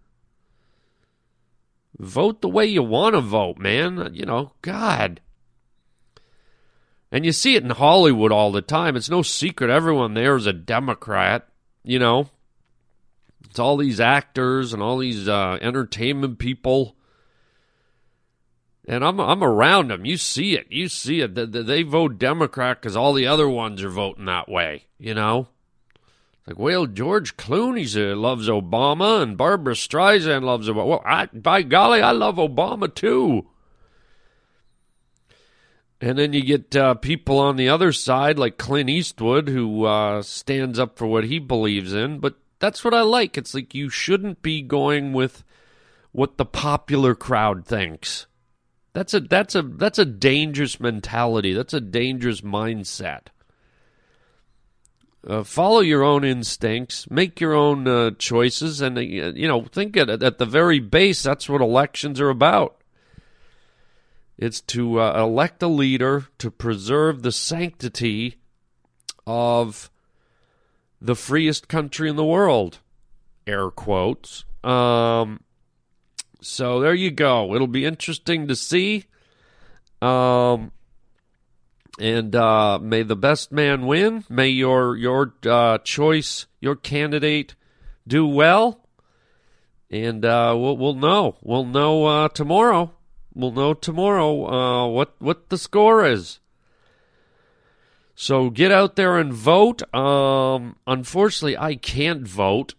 vote 1.98 2.42
the 2.42 2.50
way 2.50 2.66
you 2.66 2.84
want 2.84 3.16
to 3.16 3.22
vote, 3.22 3.58
man. 3.58 4.10
You 4.14 4.26
know, 4.26 4.52
God. 4.62 5.22
And 7.10 7.24
you 7.24 7.32
see 7.32 7.56
it 7.56 7.64
in 7.64 7.70
Hollywood 7.70 8.34
all 8.34 8.52
the 8.52 8.62
time. 8.62 8.98
It's 8.98 9.10
no 9.10 9.22
secret 9.22 9.70
everyone 9.70 10.14
there 10.14 10.36
is 10.36 10.46
a 10.46 10.52
Democrat, 10.52 11.48
you 11.86 11.98
know. 11.98 12.30
It's 13.50 13.60
all 13.60 13.78
these 13.78 14.02
actors 14.02 14.74
and 14.74 14.84
all 14.84 14.98
these 14.98 15.30
uh, 15.30 15.58
entertainment 15.62 16.38
people. 16.38 16.98
And 18.90 19.06
I'm 19.06 19.20
I'm 19.20 19.44
around 19.44 19.92
them. 19.92 20.04
You 20.04 20.18
see 20.18 20.56
it. 20.56 20.66
You 20.72 20.90
see 20.90 21.22
it. 21.22 21.36
They 21.36 21.84
vote 21.84 22.18
Democrat 22.18 22.82
because 22.82 22.96
all 22.96 23.14
the 23.14 23.28
other 23.28 23.48
ones 23.48 23.84
are 23.84 23.90
voting 23.90 24.26
that 24.26 24.50
way. 24.50 24.88
You 24.98 25.14
know. 25.14 25.48
Like, 26.48 26.58
well, 26.58 26.88
George 26.88 27.38
Clooney 27.38 27.86
uh, 27.96 28.16
loves 28.16 28.50
Obama, 28.50 29.22
and 29.22 29.38
Barbra 29.38 29.76
Streisand 29.76 30.42
loves 30.42 30.68
Obama. 30.68 30.88
Well, 30.88 31.04
I, 31.06 31.28
by 31.28 31.62
golly, 31.62 32.02
I 32.02 32.10
love 32.10 32.38
Obama 32.38 32.92
too. 32.92 33.46
And 36.02 36.18
then 36.18 36.34
you 36.34 36.42
get 36.42 36.76
uh, 36.76 36.96
people 36.96 37.38
on 37.38 37.58
the 37.58 37.70
other 37.70 37.92
side, 37.92 38.40
like 38.40 38.58
Clint 38.58 38.90
Eastwood, 38.90 39.50
who 39.50 39.86
uh, 39.86 40.24
stands 40.24 40.80
up 40.80 40.98
for 40.98 41.06
what 41.06 41.26
he 41.26 41.38
believes 41.38 41.94
in. 41.94 42.18
But 42.18 42.40
that's 42.58 42.84
what 42.84 42.96
I 42.96 43.02
like. 43.02 43.38
It's 43.38 43.54
like 43.54 43.76
you 43.76 43.90
shouldn't 43.90 44.42
be 44.42 44.64
going 44.64 45.14
with 45.14 45.44
what 46.12 46.38
the 46.38 46.46
popular 46.46 47.14
crowd 47.14 47.68
thinks. 47.68 48.26
That's 49.00 49.14
a 49.14 49.22
that's 49.22 49.56
a 49.56 49.62
that's 49.62 49.98
a 49.98 50.04
dangerous 50.04 50.78
mentality. 50.78 51.54
That's 51.54 51.74
a 51.74 51.80
dangerous 51.80 52.42
mindset. 52.42 53.28
Uh, 55.26 55.46
follow 55.46 55.80
your 55.80 56.04
own 56.04 56.26
instincts, 56.26 57.10
make 57.10 57.40
your 57.40 57.54
own 57.54 57.88
uh, 57.88 58.12
choices, 58.20 58.82
and 58.82 58.98
uh, 58.98 59.02
you 59.02 59.48
know 59.48 59.64
think 59.64 59.96
at, 59.96 60.10
at 60.10 60.38
the 60.38 60.46
very 60.46 60.82
base 60.82 61.24
that's 61.24 61.48
what 61.48 61.62
elections 61.62 62.20
are 62.20 62.30
about. 62.30 62.84
It's 64.38 64.60
to 64.76 65.00
uh, 65.00 65.24
elect 65.24 65.64
a 65.64 65.68
leader 65.68 66.26
to 66.40 66.52
preserve 66.52 67.22
the 67.22 67.32
sanctity 67.32 68.36
of 69.26 69.90
the 71.00 71.16
freest 71.16 71.70
country 71.70 72.10
in 72.10 72.18
the 72.18 72.26
world, 72.26 72.80
air 73.48 73.72
quotes. 73.72 74.44
Um, 74.62 75.40
so 76.42 76.80
there 76.80 76.94
you 76.94 77.12
go. 77.12 77.54
It'll 77.54 77.68
be 77.68 77.86
interesting 77.86 78.48
to 78.48 78.56
see. 78.56 79.06
Um, 80.02 80.72
and 82.00 82.36
uh, 82.36 82.80
may 82.80 83.04
the 83.04 83.16
best 83.16 83.52
man 83.52 83.86
win. 83.86 84.24
May 84.30 84.48
your 84.48 84.96
your 84.96 85.34
uh, 85.46 85.80
choice, 85.80 86.48
your 86.62 86.76
candidate, 86.76 87.56
do 88.08 88.26
well. 88.26 88.88
And 89.92 90.24
uh, 90.24 90.56
we'll 90.58 90.78
we'll 90.78 90.94
know. 90.94 91.36
We'll 91.42 91.66
know 91.66 92.06
uh, 92.06 92.30
tomorrow. 92.30 92.94
We'll 93.34 93.52
know 93.52 93.74
tomorrow 93.74 94.46
uh, 94.46 94.88
what 94.88 95.16
what 95.20 95.50
the 95.50 95.58
score 95.58 96.06
is. 96.06 96.40
So 98.16 98.50
get 98.50 98.72
out 98.72 98.96
there 98.96 99.18
and 99.18 99.34
vote. 99.34 99.82
Um, 99.96 100.76
unfortunately, 100.86 101.58
I 101.58 101.76
can't 101.76 102.28
vote. 102.28 102.76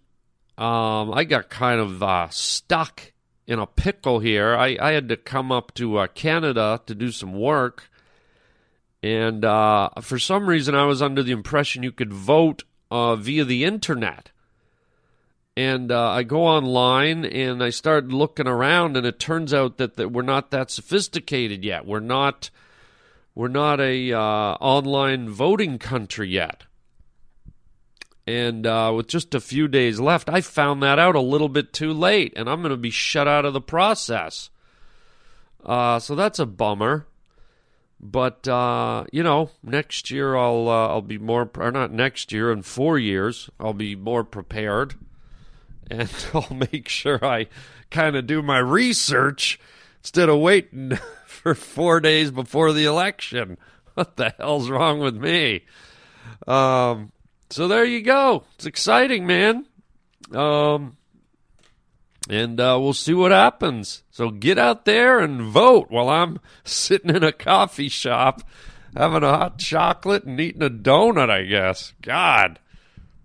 Um, 0.59 1.15
I 1.15 1.25
got 1.25 1.49
kind 1.49 1.81
of 1.81 2.03
uh, 2.03 2.29
stuck 2.29 3.13
in 3.51 3.59
a 3.59 3.67
pickle 3.67 4.21
here. 4.21 4.55
I, 4.55 4.79
I 4.81 4.93
had 4.93 5.11
to 5.11 5.17
come 5.19 5.53
up 5.53 5.75
to 5.75 6.07
Canada 6.15 6.81
to 6.87 6.95
do 6.95 7.11
some 7.11 7.35
work 7.35 7.91
and 9.03 9.45
uh, 9.45 9.91
for 10.03 10.19
some 10.19 10.47
reason, 10.47 10.75
I 10.75 10.85
was 10.85 11.01
under 11.01 11.23
the 11.23 11.33
impression 11.33 11.83
you 11.83 11.93
could 11.93 12.13
vote 12.13 12.65
uh, 12.91 13.17
via 13.17 13.45
the 13.45 13.65
internet. 13.65 14.31
And 15.57 15.91
uh, 15.91 16.11
I 16.11 16.23
go 16.23 16.45
online 16.45 17.25
and 17.25 17.63
I 17.63 17.71
start 17.71 18.09
looking 18.09 18.47
around, 18.47 18.97
and 18.97 19.07
it 19.07 19.19
turns 19.19 19.53
out 19.55 19.79
that, 19.79 19.97
that 19.97 20.13
we're 20.13 20.23
not 20.23 20.51
that 20.51 20.71
sophisticated 20.71 21.65
yet. 21.65 21.87
We're 21.87 22.01
not 22.01 22.51
we're 23.35 23.49
not 23.49 23.81
a 23.81 24.13
uh, 24.13 24.19
online 24.19 25.29
voting 25.29 25.79
country 25.79 26.29
yet. 26.29 26.65
And 28.31 28.65
uh, 28.65 28.93
with 28.95 29.09
just 29.09 29.35
a 29.35 29.41
few 29.41 29.67
days 29.67 29.99
left, 29.99 30.29
I 30.29 30.41
found 30.41 30.85
that 30.85 31.01
out 31.01 31.17
a 31.17 31.21
little 31.21 31.49
bit 31.49 31.73
too 31.73 31.93
late, 31.93 32.33
and 32.37 32.49
I'm 32.49 32.61
going 32.61 32.71
to 32.71 32.77
be 32.77 32.91
shut 32.91 33.27
out 33.27 33.45
of 33.45 33.55
the 33.55 33.61
process. 33.61 34.51
Uh, 35.67 35.99
so 35.99 36.15
that's 36.15 36.39
a 36.39 36.47
bummer. 36.47 37.09
But 37.99 38.47
uh, 38.47 39.05
you 39.13 39.25
know, 39.25 39.51
next 39.65 40.13
year 40.13 40.37
I'll 40.37 40.69
uh, 40.69 40.89
I'll 40.89 41.03
be 41.03 41.19
more, 41.19 41.51
or 41.59 41.73
not 41.73 41.91
next 41.91 42.31
year, 42.31 42.53
in 42.53 42.63
four 42.63 43.01
years 43.01 43.51
I'll 43.59 43.75
be 43.75 43.97
more 43.97 44.23
prepared, 44.23 44.95
and 45.91 46.09
I'll 46.33 46.57
make 46.73 46.89
sure 46.89 47.23
I 47.25 47.49
kind 47.91 48.15
of 48.15 48.29
do 48.29 48.43
my 48.43 48.59
research 48.59 49.59
instead 49.99 50.29
of 50.29 50.39
waiting 50.39 50.93
for 51.27 51.57
four 51.57 51.99
days 51.99 52.31
before 52.31 52.73
the 52.73 52.85
election. 52.85 53.59
What 53.95 54.17
the 54.17 54.35
hell's 54.39 54.71
wrong 54.71 55.01
with 55.01 55.17
me? 55.17 55.65
Um, 56.47 57.11
so 57.51 57.69
there 57.69 57.85
you 57.85 58.03
go. 58.03 58.45
It's 58.55 58.67
exciting, 58.67 59.27
man. 59.27 59.67
Um, 60.33 60.97
and 62.29 62.61
uh, 62.61 62.79
we'll 62.81 62.93
see 62.93 63.15
what 63.15 63.33
happens. 63.33 64.03
So 64.11 64.31
get 64.31 64.59
out 64.59 64.85
there 64.85 65.19
and 65.19 65.43
vote 65.43 65.91
while 65.91 66.09
I'm 66.09 66.39
sitting 66.65 67.15
in 67.15 67.25
a 67.25 67.33
coffee 67.33 67.89
shop 67.89 68.43
having 68.97 69.23
a 69.23 69.29
hot 69.37 69.59
chocolate 69.59 70.25
and 70.25 70.41
eating 70.41 70.63
a 70.63 70.71
donut, 70.71 71.31
I 71.31 71.45
guess. 71.45 71.93
God, 72.03 72.59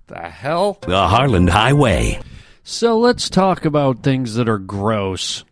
the 0.08 0.30
hell? 0.30 0.80
The 0.82 1.08
Harland 1.08 1.50
Highway. 1.50 2.20
So 2.64 2.98
let's 2.98 3.30
talk 3.30 3.66
about 3.66 4.04
things 4.04 4.36
that 4.36 4.50
are 4.50 4.58
gross. 4.58 5.44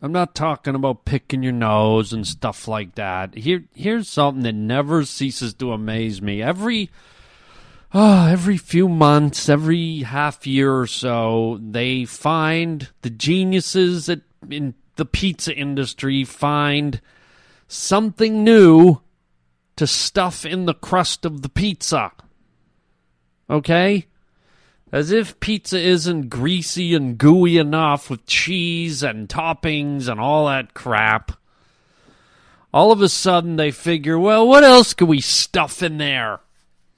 I'm 0.00 0.12
not 0.12 0.34
talking 0.34 0.74
about 0.74 1.04
picking 1.04 1.42
your 1.42 1.52
nose 1.52 2.12
and 2.12 2.26
stuff 2.26 2.68
like 2.68 2.94
that. 2.94 3.34
Here, 3.34 3.64
here's 3.74 4.08
something 4.08 4.42
that 4.44 4.54
never 4.54 5.04
ceases 5.04 5.54
to 5.54 5.72
amaze 5.72 6.20
me. 6.22 6.42
Every 6.42 6.90
oh, 7.92 8.26
every 8.26 8.56
few 8.56 8.88
months, 8.88 9.48
every 9.48 9.98
half 10.00 10.46
year 10.46 10.74
or 10.74 10.86
so, 10.86 11.58
they 11.62 12.04
find 12.04 12.88
the 13.02 13.10
geniuses 13.10 14.08
at, 14.08 14.20
in 14.50 14.74
the 14.96 15.04
pizza 15.04 15.54
industry 15.54 16.24
find 16.24 17.00
something 17.68 18.42
new 18.42 19.00
to 19.76 19.86
stuff 19.86 20.44
in 20.44 20.66
the 20.66 20.74
crust 20.74 21.24
of 21.24 21.42
the 21.42 21.48
pizza. 21.48 22.12
Okay? 23.48 24.06
As 24.90 25.10
if 25.10 25.38
pizza 25.40 25.78
isn't 25.78 26.30
greasy 26.30 26.94
and 26.94 27.18
gooey 27.18 27.58
enough 27.58 28.08
with 28.08 28.26
cheese 28.26 29.02
and 29.02 29.28
toppings 29.28 30.08
and 30.08 30.18
all 30.18 30.46
that 30.46 30.74
crap. 30.74 31.32
All 32.72 32.92
of 32.92 33.02
a 33.02 33.08
sudden, 33.08 33.56
they 33.56 33.70
figure, 33.70 34.18
well, 34.18 34.46
what 34.46 34.64
else 34.64 34.94
can 34.94 35.06
we 35.06 35.20
stuff 35.20 35.82
in 35.82 35.98
there? 35.98 36.40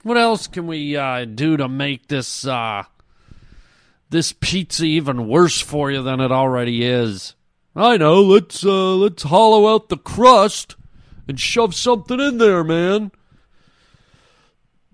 What 0.09 0.17
else 0.17 0.47
can 0.47 0.67
we 0.67 0.97
uh, 0.97 1.27
do 1.27 1.59
to 1.59 1.69
make 1.69 2.09
this 2.09 2.47
uh, 2.47 2.85
this 4.09 4.33
pizza 4.33 4.87
even 4.87 5.29
worse 5.29 5.61
for 5.61 5.91
you 5.91 6.03
than 6.03 6.19
it 6.21 6.33
already 6.33 6.83
is? 6.83 7.35
I 7.77 7.99
know. 7.99 8.23
Let's 8.23 8.65
uh, 8.65 8.95
let's 8.95 9.25
hollow 9.25 9.69
out 9.69 9.91
the 9.91 9.99
crust 9.99 10.77
and 11.29 11.39
shove 11.39 11.75
something 11.75 12.19
in 12.21 12.39
there, 12.39 12.65
man. 12.65 13.13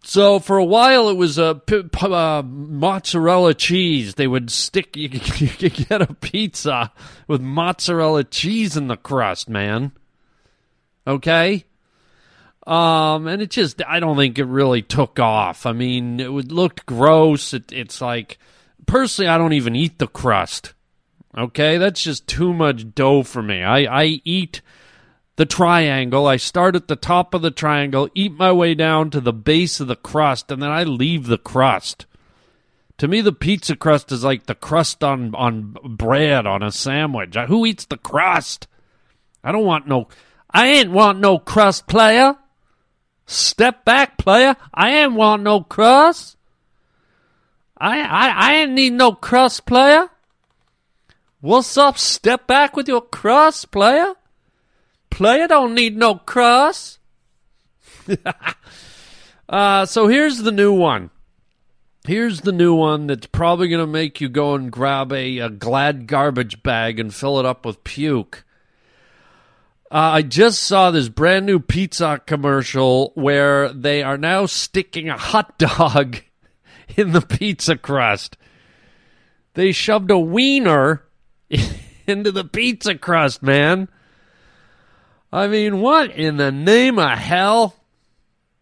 So 0.03 0.41
for 0.41 0.59
a 0.59 0.65
while, 0.65 1.09
it 1.09 1.17
was 1.17 1.39
a 1.39 1.63
p- 1.65 1.85
p- 1.85 2.13
uh, 2.13 2.43
mozzarella 2.43 3.55
cheese. 3.55 4.17
They 4.17 4.27
would 4.27 4.51
stick. 4.51 4.97
You 4.97 5.11
you 5.11 5.49
could 5.49 5.89
get 5.89 6.03
a 6.03 6.13
pizza 6.13 6.91
with 7.29 7.41
mozzarella 7.41 8.25
cheese 8.25 8.77
in 8.77 8.89
the 8.89 8.97
crust, 8.97 9.49
man. 9.49 9.93
Okay. 11.07 11.67
Um, 12.67 13.27
and 13.27 13.43
it 13.43 13.51
just, 13.51 13.83
I 13.87 14.01
don't 14.01 14.17
think 14.17 14.39
it 14.39 14.45
really 14.45 14.81
took 14.81 15.21
off. 15.21 15.67
I 15.67 15.73
mean, 15.73 16.19
it 16.19 16.31
looked 16.31 16.87
gross. 16.87 17.53
It, 17.53 17.71
it's 17.73 18.01
like, 18.01 18.39
personally, 18.87 19.29
I 19.29 19.37
don't 19.37 19.53
even 19.53 19.77
eat 19.77 19.99
the 19.99 20.07
crust. 20.07 20.73
Okay, 21.37 21.79
that's 21.79 22.03
just 22.03 22.27
too 22.27 22.55
much 22.55 22.95
dough 22.95 23.23
for 23.23 23.43
me. 23.43 23.63
I, 23.63 24.03
I 24.03 24.21
eat 24.25 24.63
the 25.37 25.45
triangle. 25.45 26.27
I 26.27 26.37
start 26.37 26.77
at 26.77 26.89
the 26.89 26.97
top 26.97 27.35
of 27.35 27.43
the 27.43 27.51
triangle, 27.51 28.09
eat 28.15 28.33
my 28.33 28.53
way 28.53 28.75
down 28.75 29.11
to 29.11 29.21
the 29.21 29.33
base 29.33 29.81
of 29.81 29.89
the 29.89 29.97
crust, 29.97 30.51
and 30.51 30.63
then 30.63 30.71
I 30.71 30.85
leave 30.85 31.27
the 31.27 31.39
crust. 31.39 32.07
To 32.99 33.09
me, 33.09 33.21
the 33.21 33.33
pizza 33.33 33.75
crust 33.75 34.13
is 34.13 34.23
like 34.23 34.47
the 34.47 34.55
crust 34.55 35.03
on, 35.03 35.35
on 35.35 35.77
bread 35.85 36.47
on 36.47 36.63
a 36.63 36.71
sandwich. 36.71 37.35
Who 37.35 37.67
eats 37.67 37.85
the 37.85 37.97
crust? 37.97 38.69
I 39.43 39.51
don't 39.51 39.65
want 39.65 39.89
no. 39.89 40.09
I 40.49 40.69
ain't 40.69 40.93
want 40.93 41.19
no 41.19 41.41
crust, 41.41 41.89
player. 41.89 42.37
Step 43.27 43.85
back, 43.85 44.19
player. 44.19 44.57
I 44.73 44.91
ain't 44.91 45.15
want 45.15 45.43
no 45.43 45.63
crust. 45.63 46.37
I 47.79 48.01
I 48.01 48.29
I 48.29 48.55
ain't 48.57 48.73
need 48.73 48.93
no 48.93 49.13
crust, 49.13 49.67
player. 49.67 50.11
What's 51.41 51.77
up? 51.77 51.99
Step 51.99 52.47
back 52.47 52.77
with 52.77 52.89
your 52.89 53.03
crust, 53.03 53.71
player. 53.71 54.15
Player 55.11 55.47
don't 55.47 55.75
need 55.75 55.97
no 55.97 56.17
crust. 56.17 56.99
uh, 59.49 59.87
so 59.87 60.09
here's 60.09 60.39
the 60.39 60.53
new 60.53 60.73
one. 60.73 61.11
Here's 62.07 62.43
the 62.43 62.53
new 62.53 62.75
one 62.75 63.07
that's 63.07 63.27
probably 63.27 63.69
going 63.69 63.81
to 63.81 63.87
make 63.87 64.21
you 64.21 64.29
go 64.29 64.55
and 64.55 64.71
grab 64.71 65.13
a, 65.13 65.39
a 65.39 65.49
glad 65.49 66.07
garbage 66.07 66.63
bag 66.63 67.01
and 67.01 67.15
fill 67.15 67.39
it 67.39 67.47
up 67.47 67.65
with 67.65 67.85
puke. 67.85 68.44
Uh, 69.95 70.15
I 70.15 70.23
just 70.23 70.61
saw 70.61 70.91
this 70.91 71.09
brand 71.09 71.47
new 71.47 71.61
pizza 71.61 72.21
commercial 72.27 73.13
where 73.15 73.73
they 73.73 74.03
are 74.03 74.19
now 74.19 74.45
sticking 74.45 75.09
a 75.09 75.17
hot 75.17 75.57
dog 75.57 76.17
in 76.97 77.13
the 77.13 77.21
pizza 77.21 77.77
crust. 77.77 78.37
They 79.53 79.71
shoved 79.71 80.11
a 80.11 80.19
wiener 80.19 81.05
into 82.09 82.33
the 82.33 82.45
pizza 82.45 82.97
crust, 82.97 83.41
man. 83.41 83.87
I 85.33 85.47
mean, 85.47 85.81
what 85.81 86.11
in 86.11 86.39
the 86.39 86.51
name 86.51 86.99
of 86.99 87.17
hell? 87.17 87.77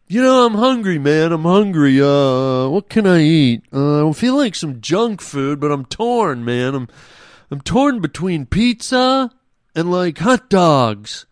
You 0.09 0.21
know, 0.21 0.45
I'm 0.45 0.57
hungry, 0.57 0.99
man. 0.99 1.33
I'm 1.33 1.45
hungry. 1.45 1.99
Uh, 1.99 2.69
what 2.69 2.91
can 2.91 3.07
I 3.07 3.23
eat? 3.23 3.63
Uh, 3.73 4.07
I 4.07 4.13
feel 4.13 4.37
like 4.37 4.55
some 4.55 4.83
junk 4.83 5.23
food, 5.23 5.61
but 5.61 5.73
I'm 5.73 5.87
torn, 5.87 6.45
man. 6.45 6.75
I'm, 6.75 6.89
I'm 7.51 7.63
torn 7.63 8.03
between 8.03 8.45
pizza 8.45 9.31
and 9.75 9.91
like 9.91 10.19
hot 10.19 10.49
dogs. 10.49 11.27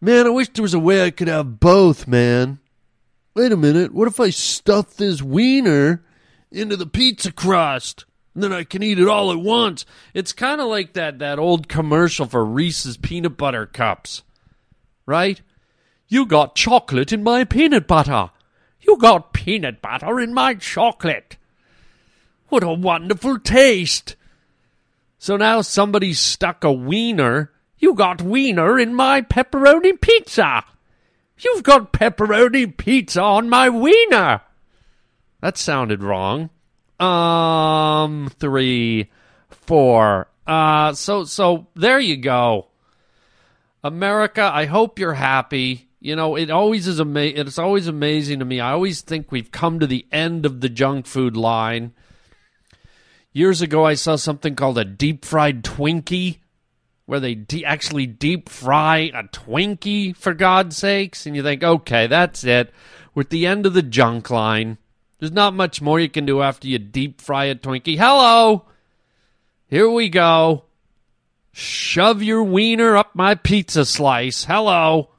Man, 0.00 0.26
I 0.26 0.30
wish 0.30 0.48
there 0.48 0.62
was 0.62 0.74
a 0.74 0.78
way 0.78 1.04
I 1.04 1.10
could 1.10 1.28
have 1.28 1.60
both, 1.60 2.08
man. 2.08 2.58
Wait 3.34 3.52
a 3.52 3.56
minute. 3.56 3.94
What 3.94 4.08
if 4.08 4.20
I 4.20 4.30
stuff 4.30 4.94
this 4.96 5.22
wiener 5.22 6.04
into 6.50 6.76
the 6.76 6.86
pizza 6.86 7.32
crust? 7.32 8.04
And 8.34 8.42
then 8.42 8.52
I 8.52 8.64
can 8.64 8.82
eat 8.82 8.98
it 8.98 9.08
all 9.08 9.30
at 9.30 9.38
once. 9.38 9.84
It's 10.14 10.32
kind 10.32 10.60
of 10.60 10.68
like 10.68 10.94
that, 10.94 11.18
that 11.18 11.38
old 11.38 11.68
commercial 11.68 12.26
for 12.26 12.44
Reese's 12.44 12.96
peanut 12.96 13.36
butter 13.36 13.66
cups. 13.66 14.22
Right? 15.06 15.40
You 16.08 16.26
got 16.26 16.54
chocolate 16.54 17.12
in 17.12 17.22
my 17.22 17.44
peanut 17.44 17.86
butter. 17.86 18.30
You 18.80 18.96
got 18.98 19.32
peanut 19.32 19.80
butter 19.80 20.18
in 20.18 20.34
my 20.34 20.54
chocolate. 20.54 21.36
What 22.48 22.62
a 22.62 22.72
wonderful 22.72 23.38
taste. 23.38 24.16
So 25.22 25.36
now 25.36 25.60
somebody 25.60 26.14
stuck 26.14 26.64
a 26.64 26.72
wiener. 26.72 27.52
You 27.78 27.94
got 27.94 28.20
wiener 28.20 28.76
in 28.76 28.92
my 28.92 29.20
pepperoni 29.22 30.00
pizza. 30.00 30.64
You've 31.38 31.62
got 31.62 31.92
pepperoni 31.92 32.76
pizza 32.76 33.22
on 33.22 33.48
my 33.48 33.68
wiener. 33.68 34.40
That 35.40 35.56
sounded 35.56 36.02
wrong. 36.02 36.50
Um, 36.98 38.32
three, 38.40 39.12
four. 39.48 40.26
Uh, 40.44 40.92
so, 40.94 41.22
so 41.22 41.68
there 41.76 42.00
you 42.00 42.16
go. 42.16 42.66
America, 43.84 44.50
I 44.52 44.64
hope 44.64 44.98
you're 44.98 45.14
happy. 45.14 45.88
You 46.00 46.16
know, 46.16 46.34
it 46.34 46.50
always 46.50 46.88
is 46.88 47.00
ama- 47.00 47.20
it's 47.20 47.58
always 47.58 47.86
amazing 47.86 48.40
to 48.40 48.44
me. 48.44 48.58
I 48.58 48.72
always 48.72 49.02
think 49.02 49.30
we've 49.30 49.52
come 49.52 49.78
to 49.78 49.86
the 49.86 50.04
end 50.10 50.44
of 50.44 50.60
the 50.60 50.68
junk 50.68 51.06
food 51.06 51.36
line. 51.36 51.92
Years 53.32 53.62
ago, 53.62 53.86
I 53.86 53.94
saw 53.94 54.16
something 54.16 54.54
called 54.54 54.78
a 54.78 54.84
deep 54.84 55.24
fried 55.24 55.64
Twinkie, 55.64 56.38
where 57.06 57.20
they 57.20 57.34
de- 57.34 57.64
actually 57.64 58.06
deep 58.06 58.48
fry 58.48 59.10
a 59.14 59.22
Twinkie, 59.24 60.14
for 60.14 60.34
God's 60.34 60.76
sakes. 60.76 61.26
And 61.26 61.34
you 61.34 61.42
think, 61.42 61.64
okay, 61.64 62.06
that's 62.06 62.44
it. 62.44 62.72
We're 63.14 63.22
at 63.22 63.30
the 63.30 63.46
end 63.46 63.64
of 63.64 63.74
the 63.74 63.82
junk 63.82 64.30
line. 64.30 64.78
There's 65.18 65.32
not 65.32 65.54
much 65.54 65.80
more 65.80 66.00
you 66.00 66.08
can 66.08 66.26
do 66.26 66.42
after 66.42 66.68
you 66.68 66.78
deep 66.78 67.20
fry 67.20 67.46
a 67.46 67.54
Twinkie. 67.54 67.96
Hello! 67.96 68.66
Here 69.68 69.88
we 69.88 70.10
go. 70.10 70.64
Shove 71.52 72.22
your 72.22 72.42
wiener 72.42 72.96
up 72.96 73.14
my 73.14 73.34
pizza 73.34 73.86
slice. 73.86 74.44
Hello. 74.44 75.10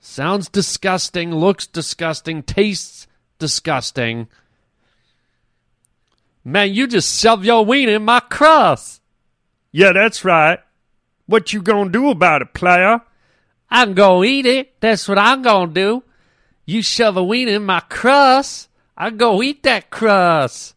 Sounds 0.00 0.48
disgusting, 0.48 1.34
looks 1.34 1.66
disgusting, 1.66 2.42
tastes 2.42 3.06
disgusting. 3.38 4.28
Man, 6.44 6.72
you 6.72 6.86
just 6.86 7.20
shove 7.20 7.44
your 7.44 7.64
wiener 7.64 7.96
in 7.96 8.04
my 8.04 8.20
crust. 8.20 9.02
Yeah, 9.72 9.92
that's 9.92 10.24
right. 10.24 10.60
What 11.26 11.52
you 11.52 11.60
gonna 11.60 11.90
do 11.90 12.10
about 12.10 12.42
it, 12.42 12.54
player? 12.54 13.02
I'm 13.70 13.94
gonna 13.94 14.24
eat 14.24 14.46
it. 14.46 14.80
That's 14.80 15.08
what 15.08 15.18
I'm 15.18 15.42
gonna 15.42 15.72
do. 15.72 16.02
You 16.64 16.82
shove 16.82 17.16
a 17.16 17.24
wiener 17.24 17.52
in 17.52 17.64
my 17.64 17.80
crust. 17.80 18.68
I 18.96 19.10
go 19.10 19.42
eat 19.42 19.62
that 19.62 19.90
crust, 19.90 20.74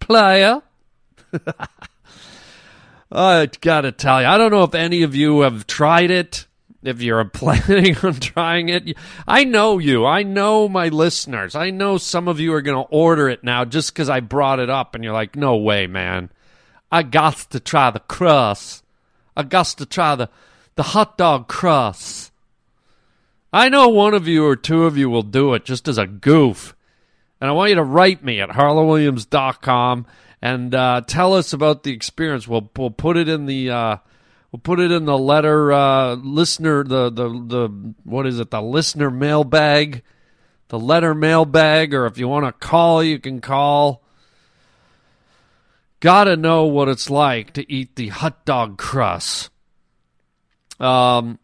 player. 0.00 0.62
I 3.12 3.48
gotta 3.60 3.92
tell 3.92 4.20
you, 4.20 4.26
I 4.26 4.36
don't 4.36 4.50
know 4.50 4.64
if 4.64 4.74
any 4.74 5.02
of 5.02 5.14
you 5.14 5.40
have 5.40 5.66
tried 5.66 6.10
it. 6.10 6.46
If 6.82 7.02
you're 7.02 7.24
planning 7.26 7.96
on 7.98 8.14
trying 8.14 8.68
it, 8.68 8.96
I 9.26 9.44
know 9.44 9.78
you. 9.78 10.06
I 10.06 10.22
know 10.22 10.68
my 10.68 10.88
listeners. 10.88 11.54
I 11.54 11.70
know 11.70 11.98
some 11.98 12.28
of 12.28 12.38
you 12.38 12.52
are 12.54 12.62
going 12.62 12.82
to 12.82 12.90
order 12.90 13.28
it 13.28 13.42
now 13.42 13.64
just 13.64 13.92
because 13.92 14.08
I 14.08 14.20
brought 14.20 14.60
it 14.60 14.70
up, 14.70 14.94
and 14.94 15.02
you're 15.02 15.12
like, 15.12 15.36
"No 15.36 15.56
way, 15.56 15.86
man! 15.86 16.30
I 16.90 17.02
got 17.02 17.36
to 17.50 17.60
try 17.60 17.90
the 17.90 18.00
crust. 18.00 18.84
I 19.36 19.42
got 19.42 19.66
to 19.66 19.86
try 19.86 20.14
the 20.14 20.28
the 20.76 20.82
hot 20.84 21.18
dog 21.18 21.48
crust." 21.48 22.32
I 23.52 23.68
know 23.70 23.88
one 23.88 24.12
of 24.14 24.28
you 24.28 24.44
or 24.46 24.56
two 24.56 24.84
of 24.84 24.98
you 24.98 25.08
will 25.08 25.22
do 25.22 25.54
it 25.54 25.64
just 25.64 25.88
as 25.88 25.96
a 25.98 26.06
goof, 26.06 26.76
and 27.40 27.48
I 27.48 27.52
want 27.52 27.70
you 27.70 27.76
to 27.76 27.82
write 27.82 28.22
me 28.22 28.40
at 28.40 28.50
harlandwilliams.com 28.50 30.06
and 30.40 30.74
uh, 30.74 31.00
tell 31.06 31.34
us 31.34 31.52
about 31.52 31.82
the 31.82 31.92
experience. 31.92 32.46
We'll 32.46 32.70
we'll 32.76 32.90
put 32.90 33.16
it 33.16 33.28
in 33.28 33.46
the 33.46 33.70
uh, 33.70 33.96
we'll 34.52 34.60
put 34.60 34.80
it 34.80 34.90
in 34.90 35.04
the 35.04 35.18
letter 35.18 35.72
uh, 35.72 36.14
listener 36.14 36.84
the 36.84 37.10
the 37.10 37.28
the 37.28 37.94
what 38.04 38.26
is 38.26 38.38
it 38.40 38.50
the 38.50 38.62
listener 38.62 39.10
mailbag, 39.10 40.02
the 40.68 40.78
letter 40.78 41.14
mailbag, 41.14 41.94
or 41.94 42.06
if 42.06 42.18
you 42.18 42.28
want 42.28 42.46
to 42.46 42.52
call, 42.52 43.02
you 43.02 43.18
can 43.18 43.40
call. 43.40 44.02
Got 46.00 46.24
to 46.24 46.36
know 46.36 46.64
what 46.64 46.88
it's 46.88 47.10
like 47.10 47.52
to 47.54 47.72
eat 47.72 47.96
the 47.96 48.08
hot 48.08 48.44
dog 48.44 48.78
crust. 48.78 49.50
Um. 50.80 51.38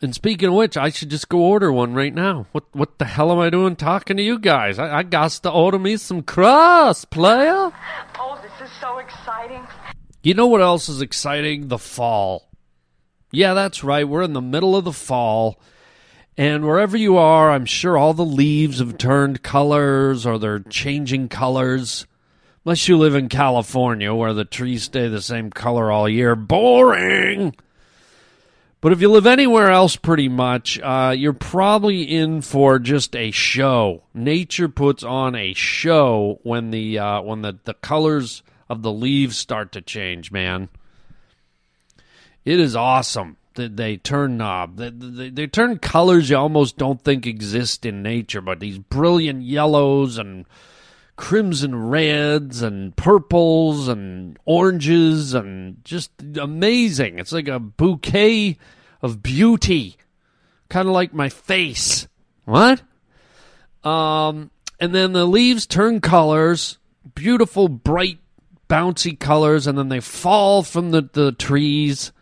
And 0.00 0.14
speaking 0.14 0.48
of 0.48 0.54
which, 0.54 0.76
I 0.76 0.90
should 0.90 1.10
just 1.10 1.28
go 1.28 1.40
order 1.40 1.72
one 1.72 1.92
right 1.92 2.14
now. 2.14 2.46
What 2.52 2.64
what 2.72 2.98
the 2.98 3.04
hell 3.04 3.32
am 3.32 3.40
I 3.40 3.50
doing 3.50 3.74
talking 3.74 4.16
to 4.16 4.22
you 4.22 4.38
guys? 4.38 4.78
I, 4.78 4.98
I 4.98 5.02
got 5.02 5.32
to 5.32 5.50
order 5.50 5.78
me 5.78 5.96
some 5.96 6.22
crust, 6.22 7.10
player. 7.10 7.72
Oh, 8.16 8.38
this 8.40 8.68
is 8.68 8.72
so 8.80 8.98
exciting. 8.98 9.66
You 10.22 10.34
know 10.34 10.46
what 10.46 10.60
else 10.60 10.88
is 10.88 11.00
exciting? 11.00 11.68
The 11.68 11.78
fall. 11.78 12.48
Yeah, 13.30 13.54
that's 13.54 13.84
right. 13.84 14.08
We're 14.08 14.22
in 14.22 14.32
the 14.32 14.40
middle 14.40 14.74
of 14.74 14.84
the 14.84 14.92
fall. 14.92 15.60
And 16.36 16.64
wherever 16.64 16.96
you 16.96 17.16
are, 17.16 17.50
I'm 17.50 17.66
sure 17.66 17.96
all 17.96 18.14
the 18.14 18.24
leaves 18.24 18.78
have 18.78 18.98
turned 18.98 19.42
colors 19.42 20.24
or 20.24 20.38
they're 20.38 20.60
changing 20.60 21.28
colors. 21.28 22.06
Unless 22.64 22.88
you 22.88 22.96
live 22.96 23.14
in 23.14 23.28
California 23.28 24.14
where 24.14 24.34
the 24.34 24.44
trees 24.44 24.84
stay 24.84 25.08
the 25.08 25.22
same 25.22 25.50
color 25.50 25.90
all 25.90 26.08
year. 26.08 26.34
Boring! 26.36 27.54
But 28.80 28.92
if 28.92 29.00
you 29.00 29.10
live 29.10 29.26
anywhere 29.26 29.70
else, 29.70 29.96
pretty 29.96 30.28
much, 30.28 30.78
uh, 30.80 31.12
you're 31.16 31.32
probably 31.32 32.02
in 32.02 32.42
for 32.42 32.78
just 32.78 33.16
a 33.16 33.32
show. 33.32 34.04
Nature 34.14 34.68
puts 34.68 35.02
on 35.02 35.34
a 35.34 35.52
show 35.54 36.38
when 36.44 36.70
the 36.70 36.98
uh, 36.98 37.22
when 37.22 37.42
the, 37.42 37.58
the 37.64 37.74
colors 37.74 38.44
of 38.68 38.82
the 38.82 38.92
leaves 38.92 39.36
start 39.36 39.72
to 39.72 39.80
change. 39.80 40.30
Man, 40.30 40.68
it 42.44 42.60
is 42.60 42.76
awesome. 42.76 43.36
They, 43.54 43.68
they 43.68 43.96
turn 43.96 44.36
knob. 44.36 44.76
they, 44.76 44.90
they, 44.90 45.30
they 45.30 45.46
turn 45.46 45.78
colors 45.78 46.30
you 46.30 46.36
almost 46.36 46.76
don't 46.76 47.02
think 47.02 47.26
exist 47.26 47.84
in 47.84 48.02
nature, 48.02 48.40
but 48.40 48.60
these 48.60 48.78
brilliant 48.78 49.42
yellows 49.42 50.18
and 50.18 50.46
crimson 51.16 51.88
reds 51.88 52.62
and 52.62 52.94
purples 52.94 53.88
and 53.88 54.38
oranges 54.44 55.34
and 55.34 55.84
just 55.84 56.10
amazing. 56.40 57.18
It's 57.18 57.32
like 57.32 57.48
a 57.48 57.58
bouquet 57.58 58.56
of 59.02 59.22
beauty 59.22 59.96
kind 60.68 60.88
of 60.88 60.94
like 60.94 61.12
my 61.12 61.28
face. 61.28 62.08
What? 62.44 62.82
Um, 63.84 64.50
and 64.80 64.94
then 64.94 65.12
the 65.12 65.26
leaves 65.26 65.66
turn 65.66 66.00
colors, 66.00 66.78
beautiful, 67.14 67.68
bright, 67.68 68.18
bouncy 68.68 69.18
colors, 69.18 69.66
and 69.66 69.76
then 69.78 69.88
they 69.88 70.00
fall 70.00 70.62
from 70.62 70.90
the, 70.90 71.08
the 71.12 71.32
trees 71.32 72.12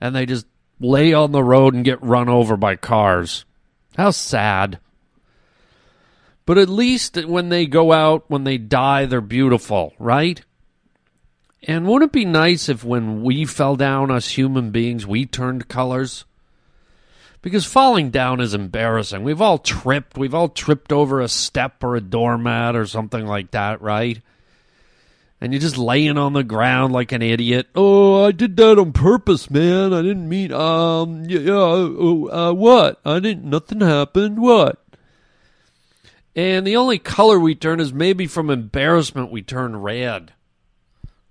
and 0.00 0.14
they 0.14 0.26
just 0.26 0.46
lay 0.80 1.12
on 1.12 1.32
the 1.32 1.42
road 1.42 1.74
and 1.74 1.84
get 1.84 2.02
run 2.02 2.28
over 2.28 2.56
by 2.56 2.76
cars. 2.76 3.44
How 3.96 4.10
sad. 4.10 4.78
But 6.46 6.58
at 6.58 6.68
least 6.68 7.16
when 7.26 7.48
they 7.48 7.66
go 7.66 7.92
out, 7.92 8.24
when 8.28 8.44
they 8.44 8.58
die, 8.58 9.06
they're 9.06 9.20
beautiful, 9.20 9.92
right? 9.98 10.40
And 11.64 11.86
wouldn't 11.86 12.10
it 12.10 12.12
be 12.12 12.24
nice 12.24 12.68
if 12.68 12.84
when 12.84 13.22
we 13.22 13.44
fell 13.44 13.76
down, 13.76 14.10
us 14.10 14.30
human 14.30 14.70
beings, 14.70 15.06
we 15.06 15.26
turned 15.26 15.68
colors? 15.68 16.24
Because 17.42 17.66
falling 17.66 18.10
down 18.10 18.40
is 18.40 18.54
embarrassing. 18.54 19.24
We've 19.24 19.42
all 19.42 19.58
tripped. 19.58 20.16
We've 20.16 20.34
all 20.34 20.48
tripped 20.48 20.92
over 20.92 21.20
a 21.20 21.28
step 21.28 21.84
or 21.84 21.96
a 21.96 22.00
doormat 22.00 22.76
or 22.76 22.86
something 22.86 23.26
like 23.26 23.50
that, 23.50 23.82
right? 23.82 24.20
And 25.40 25.52
you're 25.52 25.60
just 25.60 25.78
laying 25.78 26.18
on 26.18 26.32
the 26.32 26.42
ground 26.42 26.92
like 26.92 27.12
an 27.12 27.22
idiot. 27.22 27.68
Oh, 27.74 28.24
I 28.24 28.32
did 28.32 28.56
that 28.56 28.78
on 28.78 28.92
purpose, 28.92 29.50
man. 29.50 29.92
I 29.94 30.02
didn't 30.02 30.28
mean, 30.28 30.52
um, 30.52 31.24
yeah, 31.26 31.40
yeah 31.40 31.54
uh, 31.54 32.48
uh, 32.48 32.52
what? 32.52 33.00
I 33.04 33.20
didn't, 33.20 33.44
nothing 33.44 33.80
happened. 33.80 34.40
What? 34.40 34.82
And 36.34 36.66
the 36.66 36.76
only 36.76 36.98
color 36.98 37.38
we 37.38 37.54
turn 37.54 37.78
is 37.78 37.92
maybe 37.92 38.26
from 38.26 38.50
embarrassment 38.50 39.30
we 39.30 39.42
turn 39.42 39.76
red 39.76 40.32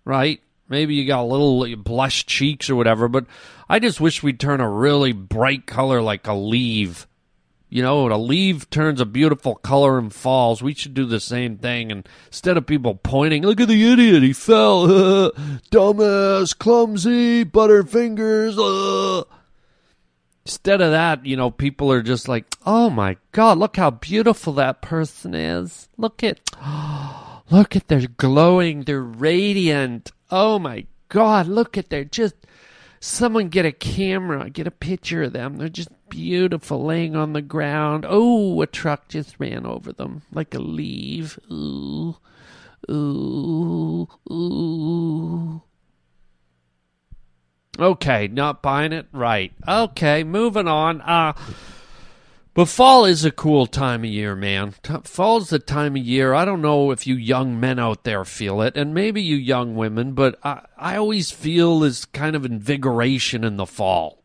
right? 0.07 0.41
Maybe 0.69 0.95
you 0.95 1.05
got 1.05 1.21
a 1.21 1.23
little 1.23 1.75
blush 1.75 2.25
cheeks 2.25 2.69
or 2.69 2.75
whatever, 2.75 3.07
but 3.07 3.25
I 3.69 3.79
just 3.79 4.01
wish 4.01 4.23
we'd 4.23 4.39
turn 4.39 4.61
a 4.61 4.69
really 4.69 5.11
bright 5.11 5.67
color 5.67 6.01
like 6.01 6.25
a 6.27 6.33
leaf. 6.33 7.07
You 7.69 7.81
know, 7.81 8.07
a 8.07 8.15
leaf 8.15 8.69
turns 8.69 9.01
a 9.01 9.05
beautiful 9.05 9.55
color 9.55 9.97
and 9.97 10.13
falls. 10.13 10.63
We 10.63 10.73
should 10.73 10.93
do 10.93 11.05
the 11.05 11.19
same 11.19 11.57
thing. 11.57 11.91
And 11.91 12.07
instead 12.27 12.55
of 12.55 12.65
people 12.65 12.95
pointing, 12.95 13.43
look 13.43 13.59
at 13.59 13.67
the 13.67 13.91
idiot, 13.91 14.23
he 14.23 14.31
fell. 14.31 14.87
Dumbass, 15.71 16.57
clumsy, 16.57 17.43
butterfingers. 17.43 19.25
Instead 20.45 20.79
of 20.79 20.91
that, 20.91 21.25
you 21.25 21.35
know, 21.35 21.51
people 21.51 21.91
are 21.91 22.01
just 22.01 22.29
like, 22.29 22.45
oh 22.65 22.89
my 22.89 23.17
God, 23.33 23.57
look 23.57 23.75
how 23.75 23.89
beautiful 23.89 24.53
that 24.53 24.81
person 24.81 25.35
is. 25.35 25.89
Look 25.97 26.23
at. 26.23 26.39
Look 27.49 27.77
at 27.77 27.87
they're 27.87 28.07
glowing, 28.07 28.81
they're 28.81 29.01
radiant. 29.01 30.11
Oh 30.29 30.59
my 30.59 30.85
god, 31.07 31.47
look 31.47 31.77
at 31.77 31.89
they're 31.89 32.03
just 32.03 32.35
someone 32.99 33.49
get 33.49 33.65
a 33.65 33.71
camera, 33.71 34.49
get 34.49 34.67
a 34.67 34.71
picture 34.71 35.23
of 35.23 35.33
them. 35.33 35.57
They're 35.57 35.69
just 35.69 35.89
beautiful 36.09 36.83
laying 36.83 37.15
on 37.15 37.33
the 37.33 37.41
ground. 37.41 38.05
Oh, 38.07 38.61
a 38.61 38.67
truck 38.67 39.07
just 39.07 39.39
ran 39.39 39.65
over 39.65 39.93
them 39.93 40.21
like 40.31 40.53
a 40.53 40.59
leaf. 40.59 41.39
Ooh. 41.51 42.17
Ooh. 42.89 44.07
Ooh. 44.31 45.61
Okay, 47.79 48.27
not 48.27 48.61
buying 48.61 48.93
it? 48.93 49.07
Right. 49.11 49.53
Okay, 49.67 50.23
moving 50.23 50.67
on. 50.67 51.01
Uh 51.01 51.33
but 52.57 52.65
fall 52.65 53.05
is 53.05 53.23
a 53.23 53.29
cool 53.29 53.67
time 53.67 54.03
of 54.03 54.09
year, 54.09 54.35
man. 54.35 54.73
Fall's 55.03 55.51
the 55.51 55.59
time 55.59 55.95
of 55.95 56.01
year. 56.01 56.33
I 56.33 56.43
don't 56.43 56.63
know 56.63 56.89
if 56.89 57.05
you 57.05 57.13
young 57.13 57.59
men 57.59 57.77
out 57.77 58.03
there 58.03 58.25
feel 58.25 58.63
it, 58.63 58.75
and 58.75 58.95
maybe 58.95 59.21
you 59.21 59.35
young 59.35 59.75
women, 59.75 60.13
but 60.13 60.39
I, 60.43 60.65
I 60.75 60.97
always 60.97 61.29
feel 61.29 61.81
this 61.81 62.05
kind 62.05 62.35
of 62.35 62.45
invigoration 62.45 63.43
in 63.43 63.57
the 63.57 63.67
fall. 63.67 64.23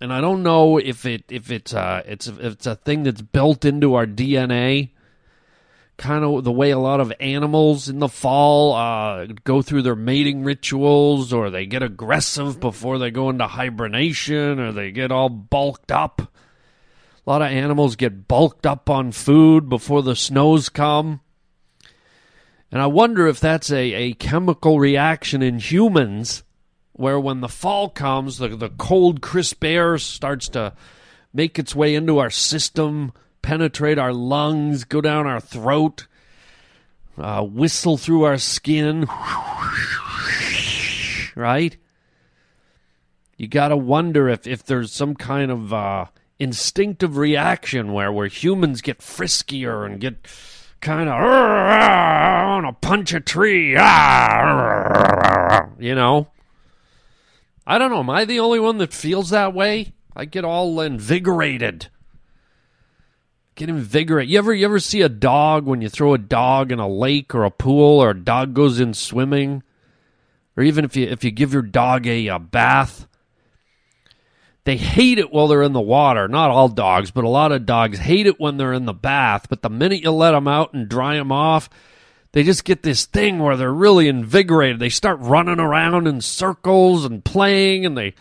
And 0.00 0.12
I 0.12 0.20
don't 0.20 0.42
know 0.42 0.78
if 0.78 1.04
it 1.06 1.24
if 1.28 1.50
it's 1.50 1.72
a, 1.72 2.02
it's 2.06 2.28
if 2.28 2.38
it's 2.38 2.66
a 2.66 2.76
thing 2.76 3.02
that's 3.02 3.22
built 3.22 3.64
into 3.64 3.94
our 3.94 4.06
DNA, 4.06 4.90
kind 5.96 6.24
of 6.24 6.44
the 6.44 6.52
way 6.52 6.70
a 6.70 6.78
lot 6.78 7.00
of 7.00 7.12
animals 7.18 7.88
in 7.88 7.98
the 7.98 8.08
fall 8.08 8.74
uh, 8.74 9.26
go 9.44 9.60
through 9.60 9.82
their 9.82 9.96
mating 9.96 10.44
rituals, 10.44 11.32
or 11.32 11.50
they 11.50 11.66
get 11.66 11.82
aggressive 11.82 12.60
before 12.60 12.98
they 12.98 13.10
go 13.10 13.28
into 13.28 13.46
hibernation, 13.46 14.60
or 14.60 14.72
they 14.72 14.92
get 14.92 15.10
all 15.10 15.28
bulked 15.28 15.90
up 15.90 16.32
a 17.28 17.30
lot 17.30 17.42
of 17.42 17.48
animals 17.48 17.94
get 17.94 18.26
bulked 18.26 18.64
up 18.64 18.88
on 18.88 19.12
food 19.12 19.68
before 19.68 20.02
the 20.02 20.16
snows 20.16 20.70
come. 20.70 21.20
And 22.72 22.80
I 22.80 22.86
wonder 22.86 23.26
if 23.26 23.38
that's 23.38 23.70
a, 23.70 23.92
a 23.92 24.12
chemical 24.14 24.80
reaction 24.80 25.42
in 25.42 25.58
humans 25.58 26.42
where 26.98 27.20
when 27.20 27.40
the 27.40 27.48
fall 27.48 27.88
comes, 27.88 28.38
the, 28.38 28.48
the 28.48 28.70
cold, 28.70 29.22
crisp 29.22 29.62
air 29.62 29.96
starts 29.98 30.48
to 30.48 30.72
make 31.32 31.56
its 31.56 31.72
way 31.72 31.94
into 31.94 32.18
our 32.18 32.28
system, 32.28 33.12
penetrate 33.40 33.98
our 33.98 34.12
lungs, 34.12 34.82
go 34.82 35.00
down 35.00 35.24
our 35.24 35.40
throat, 35.40 36.08
uh, 37.16 37.44
whistle 37.44 37.96
through 37.96 38.24
our 38.24 38.36
skin. 38.36 39.02
right? 41.36 41.76
You 43.36 43.46
got 43.46 43.68
to 43.68 43.76
wonder 43.76 44.28
if, 44.28 44.48
if 44.48 44.64
there's 44.64 44.92
some 44.92 45.14
kind 45.14 45.52
of 45.52 45.72
uh, 45.72 46.06
instinctive 46.40 47.16
reaction 47.16 47.92
where 47.92 48.10
where 48.10 48.26
humans 48.26 48.80
get 48.80 48.98
friskier 48.98 49.86
and 49.86 50.00
get 50.00 50.26
kind 50.80 51.08
of 51.08 51.14
I 51.14 52.44
want 52.46 52.66
to 52.66 52.88
punch 52.88 53.14
a 53.14 53.20
tree, 53.20 53.70
you 55.78 55.94
know. 55.94 56.26
I 57.68 57.78
don't 57.78 57.90
know. 57.90 58.00
Am 58.00 58.10
I 58.10 58.24
the 58.24 58.40
only 58.40 58.58
one 58.58 58.78
that 58.78 58.94
feels 58.94 59.30
that 59.30 59.54
way? 59.54 59.92
I 60.16 60.24
get 60.24 60.44
all 60.44 60.80
invigorated. 60.80 61.88
Get 63.54 63.68
invigorated. 63.68 64.30
You 64.30 64.38
ever 64.38 64.54
you 64.54 64.64
ever 64.64 64.80
see 64.80 65.02
a 65.02 65.08
dog 65.08 65.66
when 65.66 65.82
you 65.82 65.88
throw 65.88 66.14
a 66.14 66.18
dog 66.18 66.72
in 66.72 66.78
a 66.78 66.88
lake 66.88 67.34
or 67.34 67.44
a 67.44 67.50
pool 67.50 68.02
or 68.02 68.10
a 68.10 68.18
dog 68.18 68.54
goes 68.54 68.80
in 68.80 68.94
swimming? 68.94 69.62
Or 70.56 70.62
even 70.62 70.84
if 70.84 70.96
you 70.96 71.06
if 71.06 71.22
you 71.22 71.30
give 71.30 71.52
your 71.52 71.62
dog 71.62 72.06
a, 72.06 72.28
a 72.28 72.38
bath 72.38 73.06
they 74.68 74.76
hate 74.76 75.18
it 75.18 75.32
while 75.32 75.48
they're 75.48 75.62
in 75.62 75.72
the 75.72 75.80
water. 75.80 76.28
Not 76.28 76.50
all 76.50 76.68
dogs, 76.68 77.10
but 77.10 77.24
a 77.24 77.28
lot 77.28 77.52
of 77.52 77.64
dogs 77.64 78.00
hate 78.00 78.26
it 78.26 78.38
when 78.38 78.58
they're 78.58 78.74
in 78.74 78.84
the 78.84 78.92
bath. 78.92 79.46
But 79.48 79.62
the 79.62 79.70
minute 79.70 80.02
you 80.02 80.10
let 80.10 80.32
them 80.32 80.46
out 80.46 80.74
and 80.74 80.90
dry 80.90 81.16
them 81.16 81.32
off, 81.32 81.70
they 82.38 82.44
just 82.44 82.62
get 82.62 82.84
this 82.84 83.04
thing 83.04 83.40
where 83.40 83.56
they're 83.56 83.74
really 83.74 84.06
invigorated. 84.06 84.78
They 84.78 84.90
start 84.90 85.18
running 85.18 85.58
around 85.58 86.06
in 86.06 86.20
circles 86.20 87.04
and 87.04 87.24
playing, 87.24 87.84
and 87.84 87.98
they 87.98 88.14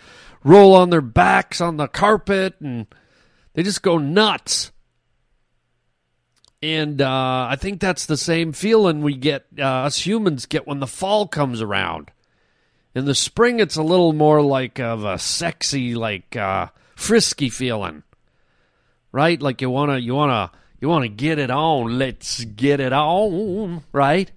roll 0.43 0.73
on 0.73 0.89
their 0.89 1.01
backs 1.01 1.61
on 1.61 1.77
the 1.77 1.87
carpet, 1.87 2.55
and 2.59 2.87
they 3.53 3.61
just 3.61 3.83
go 3.83 3.99
nuts. 3.99 4.71
And 6.63 6.99
uh, 6.99 7.45
I 7.47 7.57
think 7.59 7.79
that's 7.79 8.07
the 8.07 8.17
same 8.17 8.53
feeling 8.53 9.03
we 9.03 9.13
get, 9.13 9.45
uh, 9.59 9.61
us 9.61 9.99
humans 9.99 10.47
get 10.47 10.65
when 10.65 10.79
the 10.79 10.87
fall 10.87 11.27
comes 11.27 11.61
around. 11.61 12.09
In 12.95 13.05
the 13.05 13.13
spring, 13.13 13.59
it's 13.59 13.75
a 13.75 13.83
little 13.83 14.13
more 14.13 14.41
like 14.41 14.79
of 14.79 15.05
a 15.05 15.19
sexy, 15.19 15.93
like 15.93 16.35
uh, 16.35 16.69
frisky 16.95 17.49
feeling, 17.49 18.01
right? 19.11 19.39
Like 19.39 19.61
you 19.61 19.69
wanna, 19.69 19.99
you 19.99 20.15
wanna, 20.15 20.51
you 20.79 20.89
wanna 20.89 21.09
get 21.09 21.39
it 21.39 21.51
on. 21.51 21.97
Let's 21.97 22.43
get 22.43 22.79
it 22.79 22.93
on, 22.93 23.83
right? 23.91 24.31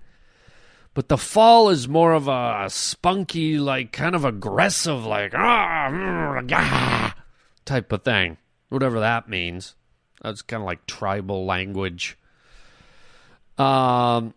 But 0.93 1.09
the 1.09 1.19
fall 1.19 1.71
is 1.71 1.89
more 1.89 2.13
of 2.13 2.27
a 2.29 2.67
spunky, 2.69 3.59
like 3.59 3.93
kind 3.93 4.15
of 4.15 4.25
aggressive, 4.25 5.05
like 5.05 5.33
ah, 5.35 6.43
ah 6.53 7.15
type 7.65 7.93
of 7.93 8.03
thing, 8.03 8.39
whatever 8.69 9.01
that 9.01 9.29
means. 9.29 9.77
That's 10.23 10.43
kind 10.43 10.63
of 10.63 10.67
like 10.67 10.87
tribal 10.87 11.47
language. 11.47 12.19
Um, 13.57 14.35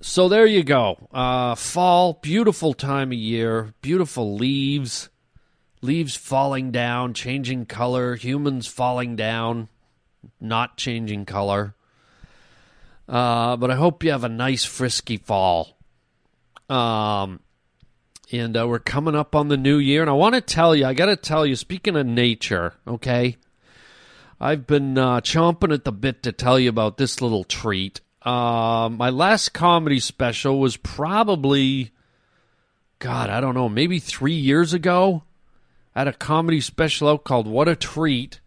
so 0.00 0.28
there 0.28 0.46
you 0.46 0.64
go. 0.64 1.08
Uh, 1.12 1.54
fall, 1.54 2.14
beautiful 2.22 2.72
time 2.72 3.12
of 3.12 3.18
year, 3.18 3.74
beautiful 3.82 4.36
leaves, 4.36 5.08
leaves 5.82 6.16
falling 6.16 6.70
down, 6.70 7.14
changing 7.14 7.66
color, 7.66 8.16
humans 8.16 8.66
falling 8.66 9.16
down, 9.16 9.68
not 10.40 10.76
changing 10.76 11.24
color. 11.26 11.74
Uh, 13.08 13.56
but 13.56 13.70
I 13.70 13.74
hope 13.74 14.02
you 14.02 14.10
have 14.10 14.24
a 14.24 14.28
nice, 14.28 14.64
frisky 14.64 15.16
fall. 15.16 15.76
Um, 16.68 17.40
and 18.32 18.56
uh, 18.56 18.66
we're 18.66 18.78
coming 18.78 19.14
up 19.14 19.34
on 19.34 19.48
the 19.48 19.56
new 19.56 19.76
year, 19.76 20.00
and 20.00 20.10
I 20.10 20.14
want 20.14 20.34
to 20.34 20.40
tell 20.40 20.74
you, 20.74 20.86
I 20.86 20.94
got 20.94 21.06
to 21.06 21.16
tell 21.16 21.44
you, 21.44 21.56
speaking 21.56 21.96
of 21.96 22.06
nature, 22.06 22.74
okay, 22.86 23.36
I've 24.40 24.66
been 24.66 24.96
uh, 24.96 25.20
chomping 25.20 25.72
at 25.72 25.84
the 25.84 25.92
bit 25.92 26.22
to 26.22 26.32
tell 26.32 26.58
you 26.58 26.68
about 26.68 26.96
this 26.96 27.20
little 27.20 27.44
treat. 27.44 28.00
Uh, 28.22 28.88
my 28.90 29.10
last 29.10 29.50
comedy 29.50 30.00
special 30.00 30.58
was 30.58 30.78
probably, 30.78 31.92
God, 32.98 33.28
I 33.28 33.40
don't 33.40 33.54
know, 33.54 33.68
maybe 33.68 33.98
three 33.98 34.32
years 34.34 34.72
ago. 34.72 35.22
I 35.94 36.00
had 36.00 36.08
a 36.08 36.12
comedy 36.14 36.60
special 36.60 37.08
out 37.08 37.24
called 37.24 37.46
What 37.46 37.68
a 37.68 37.76
Treat. 37.76 38.40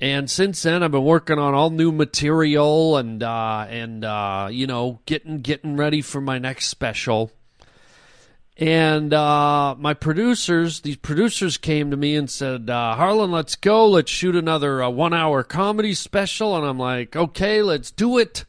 And 0.00 0.30
since 0.30 0.62
then, 0.62 0.82
I've 0.82 0.92
been 0.92 1.04
working 1.04 1.38
on 1.38 1.54
all 1.54 1.70
new 1.70 1.90
material 1.90 2.96
and 2.96 3.22
uh, 3.22 3.66
and 3.68 4.04
uh, 4.04 4.48
you 4.50 4.66
know 4.66 5.00
getting 5.06 5.40
getting 5.40 5.76
ready 5.76 6.02
for 6.02 6.20
my 6.20 6.38
next 6.38 6.66
special. 6.66 7.32
And 8.56 9.14
uh, 9.14 9.76
my 9.78 9.94
producers, 9.94 10.80
these 10.80 10.96
producers 10.96 11.56
came 11.56 11.92
to 11.92 11.96
me 11.96 12.16
and 12.16 12.28
said, 12.28 12.68
uh, 12.68 12.96
Harland, 12.96 13.32
let's 13.32 13.54
go. 13.54 13.86
Let's 13.86 14.10
shoot 14.10 14.34
another 14.34 14.82
uh, 14.82 14.90
one 14.90 15.14
hour 15.14 15.44
comedy 15.44 15.94
special. 15.94 16.56
And 16.56 16.66
I'm 16.66 16.78
like, 16.78 17.14
okay, 17.14 17.62
let's 17.62 17.92
do 17.92 18.18
it. 18.18 18.44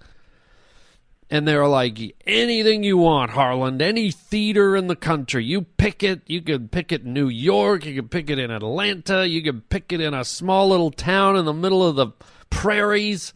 And 1.32 1.48
they're 1.48 1.68
like, 1.68 2.00
anything 2.26 2.84
you 2.84 2.98
want, 2.98 3.32
Harland, 3.32 3.84
any 3.84 4.10
theater 4.10 4.76
in 4.76 4.88
the 4.88 4.96
country. 4.96 5.46
You 5.46 5.62
pick 5.62 6.02
it. 6.02 6.22
You 6.26 6.42
can 6.42 6.70
pick 6.70 6.92
it 6.92 7.04
in 7.04 7.14
New 7.14 7.28
York. 7.28 7.86
You 7.86 7.94
can 7.94 8.10
pick 8.10 8.32
it 8.32 8.40
in 8.40 8.50
Atlanta. 8.50 9.28
You 9.28 9.44
can 9.44 9.62
pick 9.62 9.94
it 9.94 10.02
in 10.02 10.16
a 10.16 10.26
small 10.26 10.70
little 10.70 10.90
town 10.90 11.36
in 11.36 11.46
the 11.46 11.54
middle 11.54 11.86
of 11.86 11.96
the 11.96 12.08
prairies. 12.50 13.34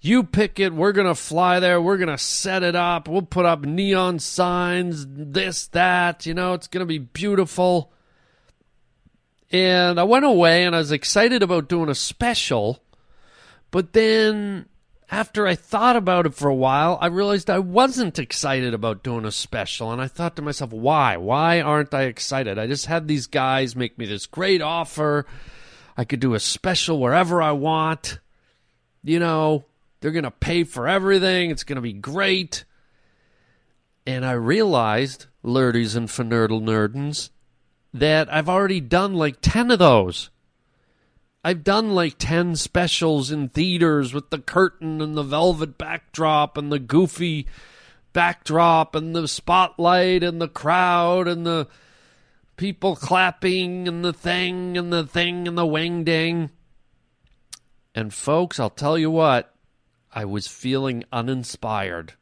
You 0.00 0.24
pick 0.24 0.58
it. 0.58 0.74
We're 0.74 0.90
going 0.90 1.06
to 1.06 1.14
fly 1.14 1.60
there. 1.60 1.80
We're 1.80 1.98
going 1.98 2.08
to 2.08 2.18
set 2.18 2.64
it 2.64 2.74
up. 2.74 3.06
We'll 3.06 3.22
put 3.22 3.46
up 3.46 3.60
neon 3.60 4.18
signs, 4.18 5.06
this, 5.08 5.68
that. 5.68 6.26
You 6.26 6.34
know, 6.34 6.54
it's 6.54 6.66
going 6.66 6.80
to 6.80 6.86
be 6.86 6.98
beautiful. 6.98 7.92
And 9.52 10.00
I 10.00 10.02
went 10.02 10.24
away 10.24 10.64
and 10.64 10.74
I 10.74 10.78
was 10.78 10.90
excited 10.90 11.44
about 11.44 11.68
doing 11.68 11.88
a 11.88 11.94
special. 11.94 12.82
But 13.70 13.92
then 13.92 14.66
after 15.12 15.46
I 15.46 15.54
thought 15.56 15.94
about 15.94 16.24
it 16.24 16.32
for 16.32 16.48
a 16.48 16.54
while, 16.54 16.96
I 16.98 17.08
realized 17.08 17.50
I 17.50 17.58
wasn't 17.58 18.18
excited 18.18 18.72
about 18.72 19.02
doing 19.02 19.26
a 19.26 19.30
special. 19.30 19.92
And 19.92 20.00
I 20.00 20.08
thought 20.08 20.36
to 20.36 20.42
myself, 20.42 20.72
why? 20.72 21.18
Why 21.18 21.60
aren't 21.60 21.92
I 21.92 22.04
excited? 22.04 22.58
I 22.58 22.66
just 22.66 22.86
had 22.86 23.06
these 23.06 23.26
guys 23.26 23.76
make 23.76 23.98
me 23.98 24.06
this 24.06 24.24
great 24.24 24.62
offer. 24.62 25.26
I 25.98 26.04
could 26.04 26.20
do 26.20 26.32
a 26.32 26.40
special 26.40 26.98
wherever 26.98 27.42
I 27.42 27.52
want. 27.52 28.20
You 29.04 29.18
know, 29.18 29.66
they're 30.00 30.12
going 30.12 30.24
to 30.24 30.30
pay 30.30 30.64
for 30.64 30.88
everything. 30.88 31.50
It's 31.50 31.64
going 31.64 31.76
to 31.76 31.82
be 31.82 31.92
great. 31.92 32.64
And 34.06 34.24
I 34.24 34.32
realized, 34.32 35.26
lurdies 35.44 35.94
and 35.94 36.08
finerdle 36.08 36.62
nerdens, 36.62 37.28
that 37.92 38.32
I've 38.32 38.48
already 38.48 38.80
done 38.80 39.12
like 39.12 39.42
10 39.42 39.72
of 39.72 39.78
those. 39.78 40.30
I've 41.44 41.64
done 41.64 41.90
like 41.90 42.14
10 42.18 42.54
specials 42.54 43.32
in 43.32 43.48
theaters 43.48 44.14
with 44.14 44.30
the 44.30 44.38
curtain 44.38 45.00
and 45.00 45.16
the 45.16 45.24
velvet 45.24 45.76
backdrop 45.76 46.56
and 46.56 46.70
the 46.70 46.78
goofy 46.78 47.48
backdrop 48.12 48.94
and 48.94 49.14
the 49.14 49.26
spotlight 49.26 50.22
and 50.22 50.40
the 50.40 50.48
crowd 50.48 51.26
and 51.26 51.44
the 51.44 51.66
people 52.56 52.94
clapping 52.94 53.88
and 53.88 54.04
the 54.04 54.12
thing 54.12 54.78
and 54.78 54.92
the 54.92 55.04
thing 55.04 55.48
and 55.48 55.58
the 55.58 55.66
wing 55.66 56.04
ding. 56.04 56.50
And 57.92 58.14
folks, 58.14 58.60
I'll 58.60 58.70
tell 58.70 58.96
you 58.96 59.10
what, 59.10 59.52
I 60.14 60.24
was 60.24 60.46
feeling 60.46 61.02
uninspired. 61.10 62.14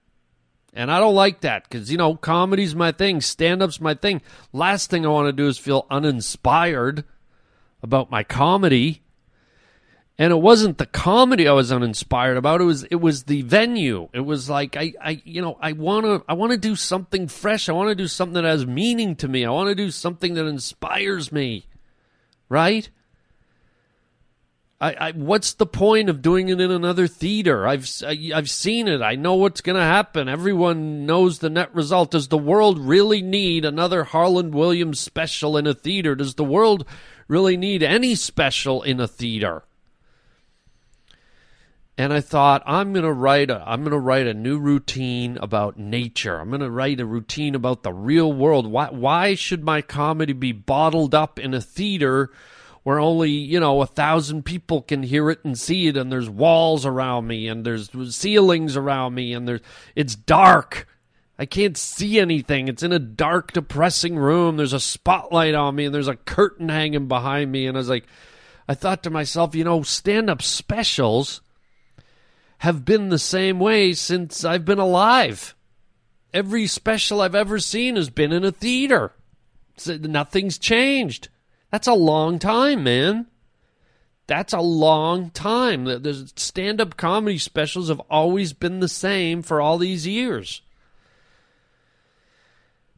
And 0.72 0.90
I 0.90 0.98
don't 0.98 1.14
like 1.14 1.40
that 1.42 1.64
because, 1.64 1.90
you 1.90 1.98
know, 1.98 2.14
comedy's 2.14 2.74
my 2.74 2.92
thing, 2.92 3.20
stand 3.20 3.62
up's 3.62 3.83
my 3.83 3.92
thing. 3.92 4.22
Last 4.52 4.88
thing 4.88 5.04
I 5.04 5.11
want 5.11 5.26
to 5.26 5.33
do 5.33 5.46
is 5.46 5.59
feel 5.59 5.87
uninspired 5.90 7.04
about 7.83 8.11
my 8.11 8.22
comedy 8.22 9.02
and 10.20 10.35
it 10.35 10.37
wasn't 10.37 10.76
the 10.76 10.85
comedy 10.85 11.48
I 11.48 11.52
was 11.52 11.72
uninspired 11.72 12.37
about. 12.37 12.61
It 12.61 12.64
was 12.64 12.85
it 12.85 12.96
was 12.96 13.22
the 13.22 13.40
venue. 13.40 14.11
It 14.12 14.20
was 14.20 14.50
like 14.50 14.76
I, 14.76 14.92
I 15.02 15.22
you 15.24 15.40
know 15.40 15.56
I 15.62 15.72
want 15.72 16.04
to 16.04 16.22
I 16.28 16.35
want 16.35 16.52
to 16.52 16.59
do 16.59 16.76
something 16.76 17.26
fresh. 17.26 17.70
I 17.70 17.72
want 17.72 17.88
to 17.88 17.94
do 17.94 18.06
something 18.06 18.35
that 18.35 18.44
has 18.44 18.66
meaning 18.66 19.16
to 19.16 19.28
me. 19.28 19.46
I 19.46 19.50
want 19.50 19.70
to 19.70 19.74
do 19.74 19.90
something 19.90 20.35
that 20.35 20.44
inspires 20.44 21.33
me, 21.33 21.64
right? 22.50 22.90
I, 24.78 24.92
I 24.92 25.12
what's 25.12 25.54
the 25.54 25.64
point 25.64 26.11
of 26.11 26.20
doing 26.20 26.50
it 26.50 26.61
in 26.61 26.70
another 26.70 27.06
theater? 27.06 27.66
I've 27.66 27.88
I, 28.06 28.11
have 28.11 28.33
i 28.33 28.37
have 28.37 28.50
seen 28.50 28.88
it. 28.88 29.00
I 29.00 29.14
know 29.14 29.37
what's 29.37 29.62
going 29.62 29.76
to 29.76 29.83
happen. 29.83 30.28
Everyone 30.28 31.06
knows 31.06 31.38
the 31.38 31.48
net 31.48 31.74
result. 31.74 32.11
Does 32.11 32.28
the 32.28 32.37
world 32.37 32.78
really 32.78 33.22
need 33.22 33.64
another 33.64 34.04
Harland 34.04 34.54
Williams 34.54 35.00
special 35.00 35.56
in 35.56 35.66
a 35.66 35.72
theater? 35.72 36.14
Does 36.14 36.35
the 36.35 36.44
world 36.44 36.85
really 37.26 37.56
need 37.56 37.83
any 37.83 38.14
special 38.14 38.83
in 38.83 39.00
a 39.00 39.09
theater? 39.09 39.64
And 42.00 42.14
I 42.14 42.22
thought 42.22 42.62
I'm 42.64 42.94
to 42.94 43.12
write 43.12 43.50
a 43.50 43.62
I'm 43.66 43.84
to 43.84 43.98
write 43.98 44.26
a 44.26 44.32
new 44.32 44.58
routine 44.58 45.36
about 45.36 45.78
nature. 45.78 46.38
I'm 46.38 46.50
to 46.58 46.70
write 46.70 46.98
a 46.98 47.04
routine 47.04 47.54
about 47.54 47.82
the 47.82 47.92
real 47.92 48.32
world. 48.32 48.66
Why 48.66 48.88
why 48.88 49.34
should 49.34 49.62
my 49.62 49.82
comedy 49.82 50.32
be 50.32 50.52
bottled 50.52 51.14
up 51.14 51.38
in 51.38 51.52
a 51.52 51.60
theater 51.60 52.30
where 52.84 52.98
only, 52.98 53.30
you 53.30 53.60
know, 53.60 53.82
a 53.82 53.86
thousand 53.86 54.46
people 54.46 54.80
can 54.80 55.02
hear 55.02 55.28
it 55.28 55.44
and 55.44 55.58
see 55.58 55.88
it 55.88 55.98
and 55.98 56.10
there's 56.10 56.30
walls 56.30 56.86
around 56.86 57.26
me 57.26 57.46
and 57.48 57.66
there's 57.66 57.90
ceilings 58.16 58.78
around 58.78 59.14
me 59.14 59.34
and 59.34 59.46
there's 59.46 59.60
it's 59.94 60.14
dark. 60.14 60.88
I 61.38 61.44
can't 61.44 61.76
see 61.76 62.18
anything. 62.18 62.68
It's 62.68 62.82
in 62.82 62.92
a 62.92 62.98
dark, 62.98 63.52
depressing 63.52 64.16
room. 64.16 64.56
There's 64.56 64.72
a 64.72 64.80
spotlight 64.80 65.54
on 65.54 65.74
me 65.74 65.84
and 65.84 65.94
there's 65.94 66.08
a 66.08 66.16
curtain 66.16 66.70
hanging 66.70 67.08
behind 67.08 67.52
me. 67.52 67.66
And 67.66 67.76
I 67.76 67.80
was 67.80 67.90
like, 67.90 68.06
I 68.66 68.72
thought 68.72 69.02
to 69.02 69.10
myself, 69.10 69.54
you 69.54 69.64
know, 69.64 69.82
stand 69.82 70.30
up 70.30 70.40
specials 70.40 71.42
have 72.61 72.85
been 72.85 73.09
the 73.09 73.18
same 73.18 73.59
way 73.59 73.94
since 73.94 74.44
I've 74.44 74.66
been 74.66 74.79
alive. 74.79 75.55
Every 76.35 76.66
special 76.66 77.23
I've 77.23 77.35
ever 77.35 77.59
seen 77.59 77.96
has 77.96 78.11
been 78.11 78.33
in 78.33 78.44
a 78.44 78.53
theater. 78.53 79.12
Nothing's 79.87 80.59
changed. 80.59 81.29
That's 81.70 81.87
a 81.87 81.94
long 81.94 82.38
time, 82.38 82.85
man. 82.85 83.29
That's 84.27 84.53
a 84.53 84.61
long 84.61 85.31
time. 85.31 85.85
The 85.85 86.31
stand 86.37 86.83
up 86.83 86.99
comedy 86.99 87.38
specials 87.38 87.88
have 87.88 88.01
always 88.11 88.53
been 88.53 88.81
the 88.81 88.88
same 88.88 89.40
for 89.42 89.62
all 89.62 89.79
these 89.79 90.07
years. 90.07 90.61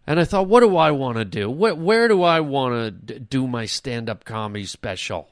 And 0.09 0.19
I 0.19 0.25
thought, 0.25 0.49
what 0.49 0.61
do 0.61 0.77
I 0.77 0.91
want 0.91 1.19
to 1.19 1.25
do? 1.25 1.49
Where 1.49 2.09
do 2.09 2.25
I 2.25 2.41
want 2.41 3.07
to 3.07 3.19
do 3.21 3.47
my 3.47 3.67
stand 3.67 4.11
up 4.11 4.25
comedy 4.25 4.67
special? 4.67 5.29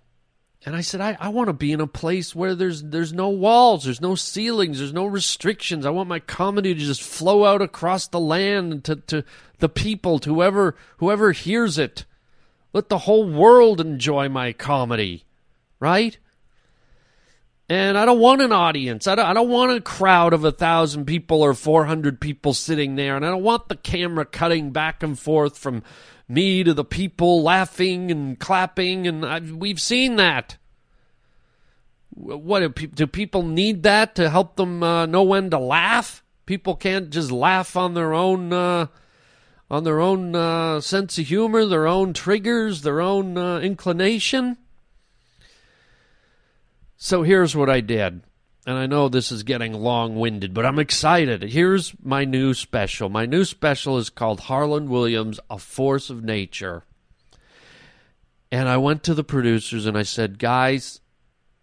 And 0.66 0.76
I 0.76 0.82
said, 0.82 1.00
I, 1.00 1.16
I 1.18 1.28
want 1.30 1.48
to 1.48 1.54
be 1.54 1.72
in 1.72 1.80
a 1.80 1.86
place 1.86 2.34
where 2.34 2.54
there's 2.54 2.82
there's 2.82 3.14
no 3.14 3.30
walls, 3.30 3.84
there's 3.84 4.00
no 4.00 4.14
ceilings, 4.14 4.78
there's 4.78 4.92
no 4.92 5.06
restrictions. 5.06 5.86
I 5.86 5.90
want 5.90 6.08
my 6.08 6.18
comedy 6.18 6.74
to 6.74 6.80
just 6.80 7.02
flow 7.02 7.46
out 7.46 7.62
across 7.62 8.06
the 8.06 8.20
land 8.20 8.84
to, 8.84 8.96
to 8.96 9.24
the 9.58 9.70
people, 9.70 10.18
to 10.18 10.34
whoever 10.34 10.76
whoever 10.98 11.32
hears 11.32 11.78
it. 11.78 12.04
Let 12.74 12.90
the 12.90 12.98
whole 12.98 13.28
world 13.28 13.80
enjoy 13.80 14.28
my 14.28 14.52
comedy, 14.52 15.24
right? 15.80 16.18
And 17.70 17.96
I 17.96 18.04
don't 18.04 18.18
want 18.18 18.42
an 18.42 18.50
audience. 18.50 19.06
I 19.06 19.14
don't, 19.14 19.26
I 19.26 19.32
don't 19.32 19.48
want 19.48 19.70
a 19.70 19.80
crowd 19.80 20.32
of 20.32 20.44
a 20.44 20.50
thousand 20.50 21.04
people 21.04 21.40
or 21.40 21.54
400 21.54 22.20
people 22.20 22.52
sitting 22.52 22.96
there. 22.96 23.14
And 23.14 23.24
I 23.24 23.30
don't 23.30 23.44
want 23.44 23.68
the 23.68 23.76
camera 23.76 24.24
cutting 24.24 24.72
back 24.72 25.04
and 25.04 25.16
forth 25.16 25.56
from 25.56 25.84
me 26.30 26.64
to 26.64 26.74
the 26.74 26.84
people 26.84 27.42
laughing 27.42 28.10
and 28.10 28.38
clapping, 28.38 29.06
and 29.06 29.24
I, 29.24 29.40
we've 29.40 29.80
seen 29.80 30.16
that. 30.16 30.56
What 32.10 32.74
do 32.94 33.06
people 33.06 33.42
need 33.42 33.84
that 33.84 34.14
to 34.16 34.30
help 34.30 34.56
them 34.56 34.82
uh, 34.82 35.06
know 35.06 35.22
when 35.22 35.50
to 35.50 35.58
laugh? 35.58 36.24
People 36.46 36.74
can't 36.76 37.10
just 37.10 37.30
laugh 37.30 37.76
on 37.76 37.94
their 37.94 38.12
own 38.12 38.52
uh, 38.52 38.86
on 39.70 39.84
their 39.84 40.00
own 40.00 40.34
uh, 40.34 40.80
sense 40.80 41.18
of 41.18 41.26
humor, 41.26 41.64
their 41.64 41.86
own 41.86 42.12
triggers, 42.12 42.82
their 42.82 43.00
own 43.00 43.38
uh, 43.38 43.58
inclination. 43.60 44.56
So 47.02 47.22
here's 47.22 47.56
what 47.56 47.70
I 47.70 47.80
did 47.80 48.20
and 48.66 48.76
I 48.76 48.86
know 48.86 49.08
this 49.08 49.32
is 49.32 49.42
getting 49.42 49.72
long 49.72 50.16
winded, 50.16 50.52
but 50.52 50.66
I'm 50.66 50.78
excited. 50.78 51.42
Here's 51.42 51.94
my 52.02 52.24
new 52.24 52.52
special. 52.52 53.08
My 53.08 53.24
new 53.24 53.44
special 53.44 53.96
is 53.96 54.10
called 54.10 54.40
Harland 54.40 54.90
Williams, 54.90 55.40
A 55.48 55.58
Force 55.58 56.10
of 56.10 56.22
Nature. 56.22 56.84
And 58.52 58.68
I 58.68 58.76
went 58.76 59.02
to 59.04 59.14
the 59.14 59.24
producers 59.24 59.86
and 59.86 59.96
I 59.96 60.02
said, 60.02 60.38
guys, 60.38 61.00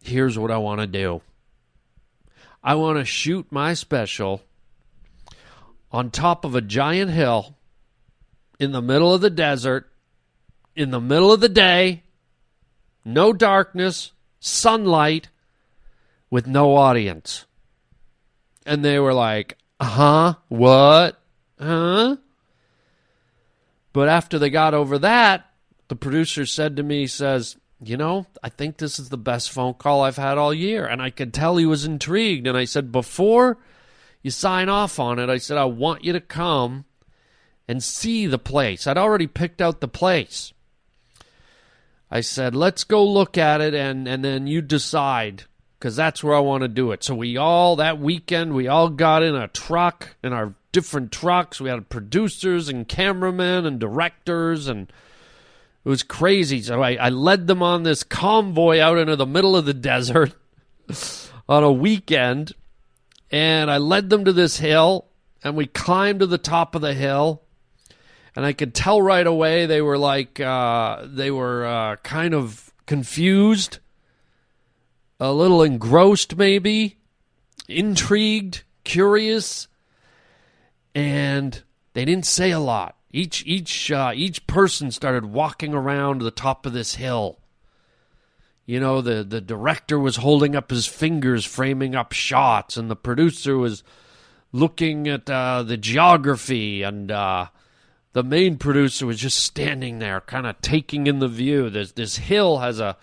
here's 0.01 0.39
what 0.39 0.49
I 0.49 0.57
want 0.57 0.81
to 0.81 0.87
do. 0.87 1.21
I 2.63 2.75
want 2.75 2.97
to 2.97 3.05
shoot 3.05 3.45
my 3.51 3.75
special 3.75 4.41
on 5.91 6.09
top 6.09 6.45
of 6.45 6.55
a 6.55 6.61
giant 6.61 7.11
hill 7.11 7.55
in 8.59 8.71
the 8.71 8.81
middle 8.81 9.13
of 9.13 9.21
the 9.21 9.29
desert, 9.29 9.87
in 10.75 10.89
the 10.89 10.99
middle 10.99 11.31
of 11.31 11.41
the 11.41 11.47
day, 11.47 12.03
no 13.05 13.31
darkness, 13.31 14.11
sunlight 14.47 15.29
with 16.29 16.47
no 16.47 16.75
audience. 16.75 17.45
And 18.65 18.83
they 18.83 18.99
were 18.99 19.13
like, 19.13 19.57
huh? 19.79 20.35
What? 20.49 21.21
Huh? 21.59 22.17
But 23.93 24.09
after 24.09 24.37
they 24.37 24.49
got 24.49 24.73
over 24.73 24.99
that, 24.99 25.49
the 25.87 25.95
producer 25.95 26.45
said 26.45 26.75
to 26.77 26.83
me, 26.83 27.07
says, 27.07 27.57
you 27.81 27.97
know, 27.97 28.25
I 28.43 28.49
think 28.49 28.77
this 28.77 28.99
is 28.99 29.09
the 29.09 29.17
best 29.17 29.51
phone 29.51 29.73
call 29.75 30.01
I've 30.01 30.17
had 30.17 30.37
all 30.37 30.53
year. 30.53 30.85
And 30.85 31.01
I 31.01 31.09
could 31.09 31.33
tell 31.33 31.57
he 31.57 31.65
was 31.65 31.85
intrigued. 31.85 32.47
And 32.47 32.57
I 32.57 32.65
said, 32.65 32.91
before 32.91 33.57
you 34.21 34.31
sign 34.31 34.69
off 34.69 34.99
on 34.99 35.19
it, 35.19 35.29
I 35.29 35.37
said, 35.37 35.57
I 35.57 35.65
want 35.65 36.03
you 36.03 36.13
to 36.13 36.21
come 36.21 36.85
and 37.67 37.83
see 37.83 38.27
the 38.27 38.39
place. 38.39 38.87
I'd 38.87 38.97
already 38.97 39.27
picked 39.27 39.61
out 39.61 39.81
the 39.81 39.87
place. 39.87 40.53
I 42.09 42.21
said, 42.21 42.55
let's 42.55 42.83
go 42.83 43.05
look 43.05 43.37
at 43.37 43.61
it 43.61 43.73
and, 43.73 44.07
and 44.07 44.23
then 44.23 44.47
you 44.47 44.61
decide 44.61 45.43
because 45.77 45.95
that's 45.95 46.23
where 46.23 46.35
I 46.35 46.39
want 46.39 46.61
to 46.61 46.67
do 46.67 46.91
it. 46.91 47.03
So 47.03 47.13
we 47.13 47.37
all 47.37 47.75
that 47.75 47.99
weekend 47.99 48.53
we 48.53 48.67
all 48.67 48.89
got 48.89 49.23
in 49.23 49.35
a 49.35 49.47
truck 49.47 50.15
in 50.23 50.33
our 50.33 50.53
different 50.71 51.11
trucks. 51.11 51.61
We 51.61 51.69
had 51.69 51.89
producers 51.89 52.69
and 52.69 52.87
cameramen 52.87 53.65
and 53.65 53.79
directors 53.79 54.67
and 54.67 54.91
it 55.83 55.89
was 55.89 56.03
crazy. 56.03 56.61
So 56.61 56.81
I, 56.81 56.95
I 56.95 57.09
led 57.09 57.47
them 57.47 57.61
on 57.61 57.83
this 57.83 58.03
convoy 58.03 58.79
out 58.79 58.97
into 58.97 59.15
the 59.15 59.25
middle 59.25 59.55
of 59.55 59.65
the 59.65 59.73
desert 59.73 60.33
on 61.49 61.63
a 61.63 61.71
weekend 61.71 62.53
and 63.29 63.69
I 63.69 63.77
led 63.77 64.09
them 64.09 64.25
to 64.25 64.33
this 64.33 64.57
hill 64.57 65.05
and 65.43 65.55
we 65.55 65.67
climbed 65.67 66.21
to 66.21 66.25
the 66.25 66.37
top 66.37 66.73
of 66.73 66.81
the 66.81 66.93
hill 66.93 67.43
and 68.37 68.45
I 68.45 68.53
could 68.53 68.75
tell 68.75 69.01
right 69.01 69.25
away 69.25 69.65
they 69.65 69.81
were 69.81 69.97
like 69.97 70.39
uh, 70.39 71.07
they 71.07 71.31
were 71.31 71.65
uh, 71.65 71.95
kind 71.95 72.35
of 72.35 72.71
confused, 72.85 73.79
a 75.19 75.33
little 75.33 75.63
engrossed, 75.63 76.37
maybe 76.37 76.97
intrigued, 77.67 78.61
curious, 78.83 79.67
and 80.93 81.63
they 81.93 82.05
didn't 82.05 82.27
say 82.27 82.51
a 82.51 82.59
lot. 82.59 82.95
Each 83.11 83.43
each 83.47 83.91
uh, 83.91 84.11
each 84.13 84.45
person 84.45 84.91
started 84.91 85.25
walking 85.25 85.73
around 85.73 86.21
the 86.21 86.29
top 86.29 86.67
of 86.67 86.73
this 86.73 86.93
hill. 86.93 87.39
You 88.67 88.79
know, 88.79 89.01
the 89.01 89.23
the 89.23 89.41
director 89.41 89.97
was 89.97 90.17
holding 90.17 90.55
up 90.55 90.69
his 90.69 90.85
fingers, 90.85 91.43
framing 91.43 91.95
up 91.95 92.11
shots, 92.11 92.77
and 92.77 92.87
the 92.87 92.95
producer 92.95 93.57
was 93.57 93.81
looking 94.51 95.07
at 95.07 95.27
uh, 95.27 95.63
the 95.63 95.75
geography, 95.75 96.83
and 96.83 97.09
uh, 97.09 97.47
the 98.17 98.23
main 98.23 98.57
producer 98.57 99.05
was 99.05 99.19
just 99.19 99.37
standing 99.37 99.99
there, 99.99 100.21
kind 100.21 100.47
of 100.47 100.59
taking 100.59 101.05
in 101.05 101.19
the 101.19 101.27
view. 101.27 101.69
There's 101.69 101.91
this 101.91 102.17
hill 102.17 102.57
has 102.57 102.79
a 102.79 102.97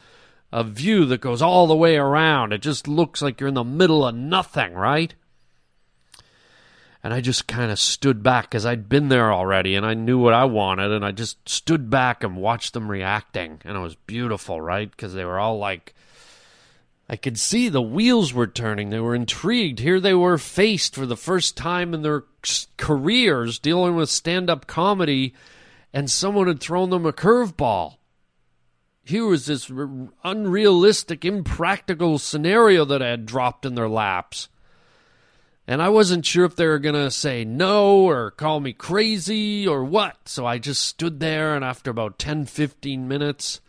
a 0.50 0.64
view 0.64 1.04
that 1.04 1.20
goes 1.20 1.40
all 1.40 1.68
the 1.68 1.76
way 1.76 1.96
around. 1.96 2.52
It 2.52 2.62
just 2.62 2.88
looks 2.88 3.22
like 3.22 3.38
you're 3.38 3.46
in 3.46 3.54
the 3.54 3.62
middle 3.62 4.04
of 4.04 4.16
nothing, 4.16 4.74
right? 4.74 5.14
And 7.04 7.14
I 7.14 7.20
just 7.20 7.46
kind 7.46 7.70
of 7.70 7.78
stood 7.78 8.24
back 8.24 8.50
because 8.50 8.66
I'd 8.66 8.88
been 8.88 9.08
there 9.08 9.32
already 9.32 9.76
and 9.76 9.86
I 9.86 9.94
knew 9.94 10.18
what 10.18 10.34
I 10.34 10.46
wanted. 10.46 10.90
And 10.90 11.04
I 11.04 11.12
just 11.12 11.48
stood 11.48 11.90
back 11.90 12.24
and 12.24 12.36
watched 12.36 12.72
them 12.72 12.90
reacting. 12.90 13.60
And 13.64 13.76
it 13.76 13.80
was 13.80 13.94
beautiful, 13.94 14.60
right? 14.60 14.90
Because 14.90 15.14
they 15.14 15.24
were 15.24 15.38
all 15.38 15.58
like, 15.58 15.94
I 17.08 17.14
could 17.14 17.38
see 17.38 17.68
the 17.68 17.80
wheels 17.80 18.34
were 18.34 18.48
turning. 18.48 18.90
They 18.90 18.98
were 18.98 19.14
intrigued. 19.14 19.78
Here 19.78 20.00
they 20.00 20.14
were 20.14 20.38
faced 20.38 20.96
for 20.96 21.06
the 21.06 21.16
first 21.16 21.56
time 21.56 21.94
in 21.94 22.02
their 22.02 22.24
careers 22.76 23.58
dealing 23.58 23.96
with 23.96 24.10
stand 24.10 24.50
up 24.50 24.66
comedy, 24.66 25.34
and 25.92 26.10
someone 26.10 26.46
had 26.46 26.60
thrown 26.60 26.90
them 26.90 27.06
a 27.06 27.12
curveball. 27.12 27.96
Here 29.04 29.26
was 29.26 29.46
this 29.46 29.70
unrealistic, 30.24 31.24
impractical 31.24 32.18
scenario 32.18 32.84
that 32.86 33.02
I 33.02 33.08
had 33.08 33.26
dropped 33.26 33.66
in 33.66 33.74
their 33.74 33.88
laps. 33.88 34.48
And 35.66 35.80
I 35.80 35.88
wasn't 35.88 36.26
sure 36.26 36.44
if 36.44 36.56
they 36.56 36.66
were 36.66 36.78
going 36.78 36.94
to 36.94 37.10
say 37.10 37.44
no 37.44 38.06
or 38.06 38.30
call 38.30 38.60
me 38.60 38.72
crazy 38.72 39.66
or 39.66 39.82
what. 39.84 40.28
So 40.28 40.44
I 40.46 40.58
just 40.58 40.82
stood 40.82 41.20
there, 41.20 41.54
and 41.54 41.64
after 41.64 41.90
about 41.90 42.18
10, 42.18 42.46
15 42.46 43.08
minutes, 43.08 43.60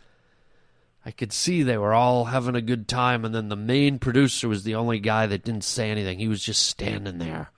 I 1.06 1.10
could 1.10 1.32
see 1.32 1.62
they 1.62 1.78
were 1.78 1.94
all 1.94 2.26
having 2.26 2.54
a 2.54 2.60
good 2.60 2.88
time. 2.88 3.24
And 3.24 3.34
then 3.34 3.48
the 3.48 3.56
main 3.56 3.98
producer 3.98 4.48
was 4.48 4.64
the 4.64 4.74
only 4.74 4.98
guy 4.98 5.26
that 5.26 5.44
didn't 5.44 5.64
say 5.64 5.90
anything. 5.90 6.18
He 6.18 6.28
was 6.28 6.42
just 6.42 6.66
standing 6.66 7.18
there, 7.18 7.50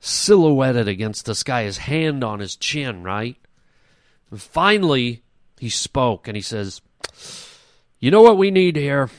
silhouetted 0.00 0.88
against 0.88 1.26
the 1.26 1.34
sky, 1.34 1.64
his 1.64 1.78
hand 1.78 2.22
on 2.22 2.40
his 2.40 2.56
chin, 2.56 3.02
right? 3.02 3.36
And 4.30 4.40
finally, 4.40 5.22
he 5.58 5.68
spoke 5.68 6.28
and 6.28 6.36
he 6.36 6.42
says, 6.42 6.80
You 7.98 8.10
know 8.10 8.22
what 8.22 8.38
we 8.38 8.50
need 8.50 8.76
here? 8.76 9.10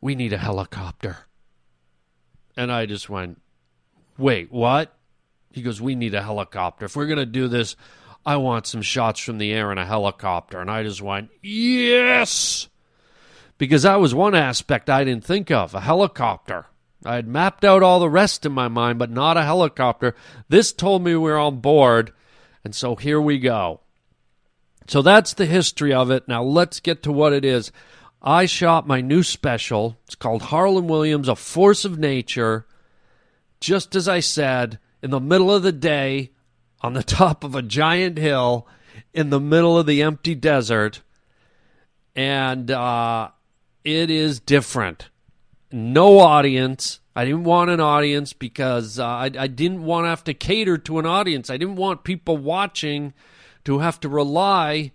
We 0.00 0.14
need 0.14 0.32
a 0.32 0.38
helicopter. 0.38 1.18
And 2.56 2.70
I 2.70 2.86
just 2.86 3.08
went, 3.08 3.40
wait, 4.18 4.52
what? 4.52 4.94
He 5.52 5.62
goes, 5.62 5.80
we 5.80 5.94
need 5.94 6.14
a 6.14 6.22
helicopter. 6.22 6.86
If 6.86 6.96
we're 6.96 7.06
going 7.06 7.18
to 7.18 7.26
do 7.26 7.48
this, 7.48 7.76
I 8.24 8.36
want 8.36 8.66
some 8.66 8.82
shots 8.82 9.20
from 9.20 9.38
the 9.38 9.52
air 9.52 9.72
in 9.72 9.78
a 9.78 9.86
helicopter. 9.86 10.60
And 10.60 10.70
I 10.70 10.82
just 10.82 11.02
went, 11.02 11.30
yes! 11.42 12.68
Because 13.58 13.82
that 13.82 14.00
was 14.00 14.14
one 14.14 14.34
aspect 14.34 14.90
I 14.90 15.04
didn't 15.04 15.24
think 15.24 15.50
of 15.50 15.74
a 15.74 15.80
helicopter. 15.80 16.66
I 17.04 17.16
had 17.16 17.26
mapped 17.26 17.64
out 17.64 17.82
all 17.82 18.00
the 18.00 18.08
rest 18.08 18.46
in 18.46 18.52
my 18.52 18.68
mind, 18.68 18.98
but 18.98 19.10
not 19.10 19.36
a 19.36 19.44
helicopter. 19.44 20.14
This 20.48 20.72
told 20.72 21.02
me 21.02 21.12
we 21.12 21.18
we're 21.18 21.38
on 21.38 21.60
board. 21.60 22.12
And 22.64 22.74
so 22.74 22.94
here 22.96 23.20
we 23.20 23.38
go. 23.38 23.80
So 24.86 25.02
that's 25.02 25.34
the 25.34 25.46
history 25.46 25.92
of 25.92 26.10
it. 26.10 26.28
Now 26.28 26.42
let's 26.42 26.80
get 26.80 27.02
to 27.04 27.12
what 27.12 27.32
it 27.32 27.44
is. 27.44 27.72
I 28.20 28.46
shot 28.46 28.86
my 28.86 29.00
new 29.00 29.22
special. 29.22 29.98
It's 30.06 30.14
called 30.14 30.42
Harland 30.42 30.88
Williams, 30.88 31.28
A 31.28 31.34
Force 31.34 31.84
of 31.84 31.98
Nature. 31.98 32.66
Just 33.60 33.96
as 33.96 34.08
I 34.08 34.20
said, 34.20 34.78
in 35.02 35.10
the 35.10 35.20
middle 35.20 35.52
of 35.52 35.62
the 35.62 35.72
day, 35.72 36.30
on 36.80 36.92
the 36.92 37.02
top 37.02 37.42
of 37.42 37.54
a 37.54 37.62
giant 37.62 38.18
hill, 38.18 38.66
in 39.12 39.30
the 39.30 39.40
middle 39.40 39.76
of 39.76 39.86
the 39.86 40.02
empty 40.02 40.34
desert. 40.34 41.02
And 42.14 42.70
uh, 42.70 43.30
it 43.84 44.10
is 44.10 44.38
different. 44.38 45.08
No 45.72 46.18
audience. 46.18 47.00
I 47.16 47.24
didn't 47.24 47.44
want 47.44 47.70
an 47.70 47.80
audience 47.80 48.32
because 48.32 48.98
uh, 48.98 49.06
I, 49.06 49.30
I 49.38 49.46
didn't 49.46 49.84
want 49.84 50.04
to 50.04 50.08
have 50.08 50.24
to 50.24 50.34
cater 50.34 50.78
to 50.78 50.98
an 50.98 51.06
audience. 51.06 51.50
I 51.50 51.56
didn't 51.56 51.76
want 51.76 52.04
people 52.04 52.36
watching 52.36 53.14
to 53.64 53.78
have 53.78 54.00
to 54.00 54.08
rely 54.08 54.92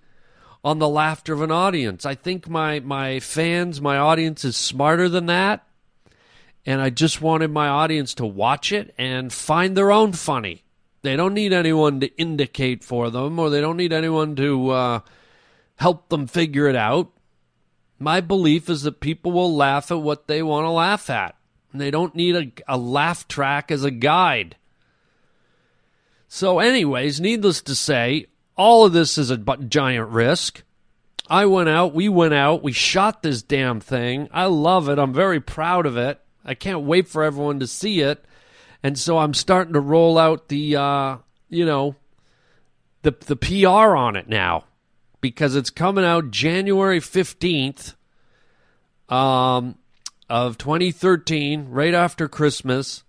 on 0.63 0.79
the 0.79 0.89
laughter 0.89 1.33
of 1.33 1.41
an 1.41 1.51
audience. 1.51 2.05
I 2.05 2.15
think 2.15 2.49
my 2.49 2.79
my 2.79 3.19
fans, 3.19 3.79
my 3.79 3.97
audience 3.97 4.43
is 4.43 4.57
smarter 4.57 5.09
than 5.09 5.27
that. 5.27 5.65
And 6.65 6.81
I 6.81 6.89
just 6.89 7.21
wanted 7.21 7.49
my 7.51 7.69
audience 7.69 8.13
to 8.15 8.25
watch 8.25 8.71
it 8.71 8.93
and 8.97 9.31
find 9.31 9.77
their 9.77 9.91
own 9.91 10.11
funny. 10.11 10.63
They 11.01 11.15
don't 11.15 11.33
need 11.33 11.53
anyone 11.53 12.01
to 12.01 12.13
indicate 12.17 12.83
for 12.83 13.09
them 13.09 13.39
or 13.39 13.49
they 13.49 13.61
don't 13.61 13.77
need 13.77 13.93
anyone 13.93 14.35
to 14.35 14.69
uh, 14.71 14.99
help 15.77 16.09
them 16.09 16.27
figure 16.27 16.67
it 16.67 16.75
out. 16.75 17.11
My 17.99 18.21
belief 18.21 18.69
is 18.69 18.83
that 18.83 18.99
people 18.99 19.31
will 19.31 19.55
laugh 19.55 19.91
at 19.91 20.01
what 20.01 20.27
they 20.27 20.43
want 20.43 20.65
to 20.65 20.69
laugh 20.69 21.09
at. 21.09 21.35
And 21.71 21.81
they 21.81 21.91
don't 21.91 22.15
need 22.15 22.35
a, 22.35 22.75
a 22.75 22.77
laugh 22.77 23.27
track 23.27 23.71
as 23.71 23.83
a 23.83 23.91
guide. 23.91 24.55
So, 26.27 26.59
anyways, 26.59 27.19
needless 27.19 27.61
to 27.63 27.75
say, 27.75 28.27
all 28.55 28.85
of 28.85 28.93
this 28.93 29.17
is 29.17 29.31
a 29.31 29.37
giant 29.37 30.09
risk. 30.09 30.63
I 31.29 31.45
went 31.45 31.69
out, 31.69 31.93
we 31.93 32.07
went 32.09 32.33
out, 32.33 32.63
we 32.63 32.71
shot 32.71 33.21
this 33.21 33.41
damn 33.41 33.79
thing. 33.79 34.29
I 34.31 34.45
love 34.45 34.87
it. 34.89 34.99
I'm 34.99 35.13
very 35.13 35.41
proud 35.41 35.85
of 35.85 35.97
it. 35.97 36.19
I 36.45 36.53
can't 36.53 36.83
wait 36.83 37.07
for 37.07 37.23
everyone 37.23 37.59
to 37.59 37.67
see 37.67 38.01
it. 38.01 38.23
And 38.81 38.97
so 38.97 39.17
I'm 39.17 39.33
starting 39.33 39.73
to 39.73 39.81
roll 39.81 40.17
out 40.17 40.47
the 40.47 40.77
uh, 40.77 41.17
you 41.49 41.65
know, 41.65 41.95
the 43.01 43.11
the 43.11 43.35
PR 43.35 43.95
on 43.95 44.15
it 44.15 44.29
now 44.29 44.65
because 45.27 45.55
it's 45.55 45.69
coming 45.69 46.05
out 46.05 46.31
January 46.31 46.99
15th 46.99 47.95
um 49.09 49.77
of 50.29 50.57
2013, 50.57 51.69
right 51.69 51.93
after 51.93 52.27
Christmas 52.27 53.03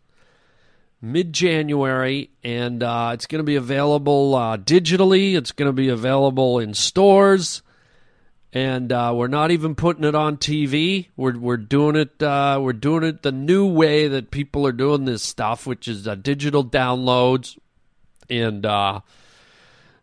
mid 1.00 1.32
January, 1.32 2.30
and 2.42 2.82
uh, 2.82 3.10
it's 3.14 3.26
going 3.26 3.40
to 3.40 3.44
be 3.44 3.56
available 3.56 4.34
uh, 4.34 4.56
digitally. 4.56 5.34
It's 5.34 5.52
going 5.52 5.68
to 5.68 5.72
be 5.72 5.88
available 5.88 6.58
in 6.58 6.74
stores, 6.74 7.62
and 8.52 8.92
uh, 8.92 9.12
we're 9.14 9.28
not 9.28 9.50
even 9.50 9.74
putting 9.74 10.04
it 10.04 10.14
on 10.14 10.36
TV. 10.36 11.08
We're 11.16 11.38
we're 11.38 11.56
doing 11.56 11.96
it. 11.96 12.22
Uh, 12.22 12.58
we're 12.62 12.72
doing 12.72 13.04
it 13.04 13.22
the 13.22 13.32
new 13.32 13.66
way 13.66 14.08
that 14.08 14.30
people 14.30 14.66
are 14.66 14.72
doing 14.72 15.04
this 15.04 15.22
stuff, 15.22 15.66
which 15.66 15.88
is 15.88 16.06
uh, 16.06 16.14
digital 16.14 16.64
downloads, 16.64 17.58
and 18.28 18.64
uh, 18.64 19.00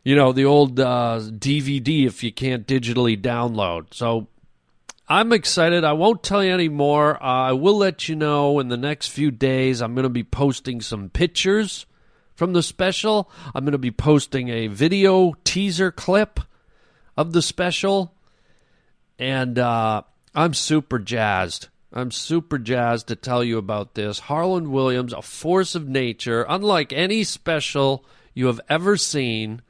you 0.06 0.16
know 0.16 0.32
the 0.32 0.46
old 0.46 0.76
DVD 0.78 2.06
if 2.06 2.24
you 2.24 2.32
can't 2.32 2.66
digitally 2.66 3.20
download. 3.20 3.94
So 3.94 4.28
I'm 5.10 5.34
excited. 5.34 5.84
I 5.84 5.94
won't 5.94 6.24
tell 6.24 6.44
you 6.44 6.54
any 6.54 6.70
more. 6.70 7.22
Uh, 7.22 7.50
I 7.50 7.52
will 7.52 7.78
let 7.78 8.08
you 8.08 8.16
know 8.16 8.60
in 8.60 8.70
the 8.70 8.78
next 8.78 9.10
few 9.10 9.30
days. 9.32 9.82
I'm 9.82 9.94
going 9.94 10.04
to 10.04 10.10
be 10.10 10.24
posting 10.24 10.80
some 10.80 11.10
pictures 11.10 11.86
from 12.36 12.54
the 12.54 12.64
special. 12.64 13.30
I'm 13.54 13.66
going 13.66 13.74
to 13.74 13.78
be 13.78 13.92
posting 13.92 14.50
a 14.50 14.68
video 14.68 15.34
teaser 15.44 15.92
clip 15.92 16.40
of 17.18 17.34
the 17.34 17.42
special. 17.42 18.14
And 19.20 19.60
uh, 19.60 20.04
I'm 20.34 20.54
super 20.54 21.00
jazzed. 21.00 21.70
I'm 21.94 22.12
super 22.12 22.58
jazzed 22.58 23.08
to 23.08 23.16
tell 23.16 23.44
you 23.44 23.58
about 23.58 23.96
this. 23.96 24.20
Harland 24.20 24.70
Williams, 24.70 25.14
a 25.14 25.22
force 25.22 25.76
of 25.76 25.88
nature, 25.88 26.46
unlike 26.50 26.92
any 26.92 27.24
special 27.24 28.06
you 28.34 28.48
have 28.48 28.60
ever 28.70 28.98
seen. 28.98 29.62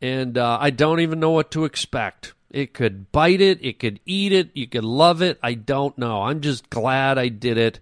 And 0.00 0.38
uh, 0.38 0.58
I 0.60 0.70
don't 0.70 1.00
even 1.00 1.20
know 1.20 1.30
what 1.30 1.50
to 1.52 1.64
expect. 1.64 2.34
It 2.50 2.74
could 2.74 3.12
bite 3.12 3.40
it, 3.40 3.64
it 3.64 3.78
could 3.78 4.00
eat 4.04 4.32
it, 4.32 4.50
you 4.54 4.66
could 4.66 4.84
love 4.84 5.22
it. 5.22 5.38
I 5.42 5.54
don't 5.54 5.96
know. 5.96 6.22
I'm 6.22 6.40
just 6.40 6.68
glad 6.68 7.18
I 7.18 7.28
did 7.28 7.58
it. 7.58 7.78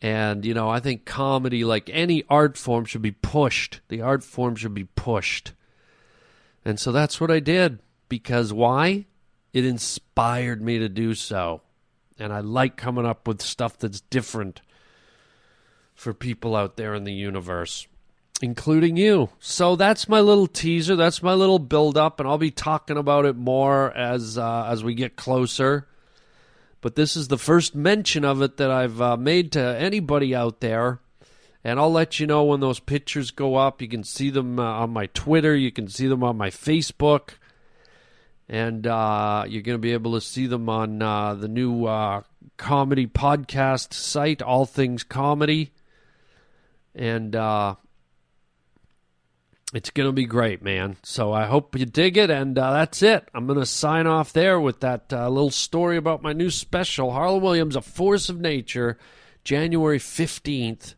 And, 0.00 0.44
you 0.44 0.54
know, 0.54 0.68
I 0.68 0.80
think 0.80 1.04
comedy, 1.04 1.64
like 1.64 1.90
any 1.92 2.24
art 2.28 2.56
form, 2.56 2.84
should 2.84 3.02
be 3.02 3.12
pushed. 3.12 3.80
The 3.88 4.00
art 4.00 4.24
form 4.24 4.56
should 4.56 4.74
be 4.74 4.84
pushed. 4.84 5.52
And 6.64 6.80
so 6.80 6.90
that's 6.90 7.20
what 7.20 7.30
I 7.30 7.38
did. 7.38 7.78
Because 8.08 8.52
why? 8.52 9.06
It 9.52 9.64
inspired 9.64 10.62
me 10.62 10.78
to 10.78 10.88
do 10.88 11.14
so. 11.14 11.60
And 12.18 12.32
I 12.32 12.40
like 12.40 12.76
coming 12.76 13.06
up 13.06 13.28
with 13.28 13.42
stuff 13.42 13.78
that's 13.78 14.00
different 14.00 14.60
for 15.94 16.12
people 16.12 16.56
out 16.56 16.76
there 16.76 16.94
in 16.94 17.04
the 17.04 17.12
universe, 17.12 17.86
including 18.40 18.96
you. 18.96 19.30
So 19.38 19.76
that's 19.76 20.08
my 20.08 20.20
little 20.20 20.46
teaser. 20.46 20.96
That's 20.96 21.22
my 21.22 21.34
little 21.34 21.58
build 21.58 21.96
up, 21.96 22.20
and 22.20 22.28
I'll 22.28 22.38
be 22.38 22.50
talking 22.50 22.96
about 22.96 23.26
it 23.26 23.36
more 23.36 23.96
as 23.96 24.38
uh, 24.38 24.66
as 24.68 24.82
we 24.82 24.94
get 24.94 25.16
closer. 25.16 25.86
But 26.80 26.96
this 26.96 27.16
is 27.16 27.28
the 27.28 27.38
first 27.38 27.74
mention 27.74 28.24
of 28.24 28.42
it 28.42 28.56
that 28.56 28.70
I've 28.70 29.00
uh, 29.00 29.16
made 29.16 29.52
to 29.52 29.60
anybody 29.60 30.34
out 30.34 30.60
there. 30.60 30.98
And 31.64 31.78
I'll 31.78 31.92
let 31.92 32.18
you 32.18 32.26
know 32.26 32.42
when 32.42 32.58
those 32.58 32.80
pictures 32.80 33.30
go 33.30 33.54
up. 33.54 33.80
You 33.80 33.86
can 33.86 34.02
see 34.02 34.30
them 34.30 34.58
uh, 34.58 34.64
on 34.64 34.90
my 34.90 35.06
Twitter. 35.06 35.54
You 35.54 35.70
can 35.70 35.86
see 35.86 36.08
them 36.08 36.24
on 36.24 36.36
my 36.36 36.50
Facebook. 36.50 37.34
And 38.48 38.84
uh, 38.84 39.44
you're 39.46 39.62
going 39.62 39.76
to 39.76 39.80
be 39.80 39.92
able 39.92 40.14
to 40.14 40.20
see 40.20 40.46
them 40.48 40.68
on 40.68 41.00
uh, 41.00 41.34
the 41.34 41.46
new 41.46 41.86
uh, 41.86 42.22
comedy 42.56 43.06
podcast 43.06 43.94
site, 43.94 44.42
All 44.42 44.66
Things 44.66 45.04
Comedy. 45.04 45.70
And 46.96 47.36
uh, 47.36 47.76
it's 49.72 49.90
going 49.90 50.08
to 50.08 50.12
be 50.12 50.26
great, 50.26 50.62
man. 50.62 50.96
So 51.02 51.32
I 51.32 51.46
hope 51.46 51.78
you 51.78 51.86
dig 51.86 52.16
it. 52.16 52.30
And 52.30 52.58
uh, 52.58 52.72
that's 52.72 53.02
it. 53.02 53.28
I'm 53.34 53.46
going 53.46 53.58
to 53.58 53.66
sign 53.66 54.06
off 54.06 54.32
there 54.32 54.60
with 54.60 54.80
that 54.80 55.12
uh, 55.12 55.28
little 55.28 55.50
story 55.50 55.96
about 55.96 56.22
my 56.22 56.32
new 56.32 56.50
special, 56.50 57.12
Harland 57.12 57.42
Williams, 57.42 57.76
A 57.76 57.80
Force 57.80 58.28
of 58.28 58.38
Nature, 58.40 58.98
January 59.44 59.98
15th. 59.98 60.94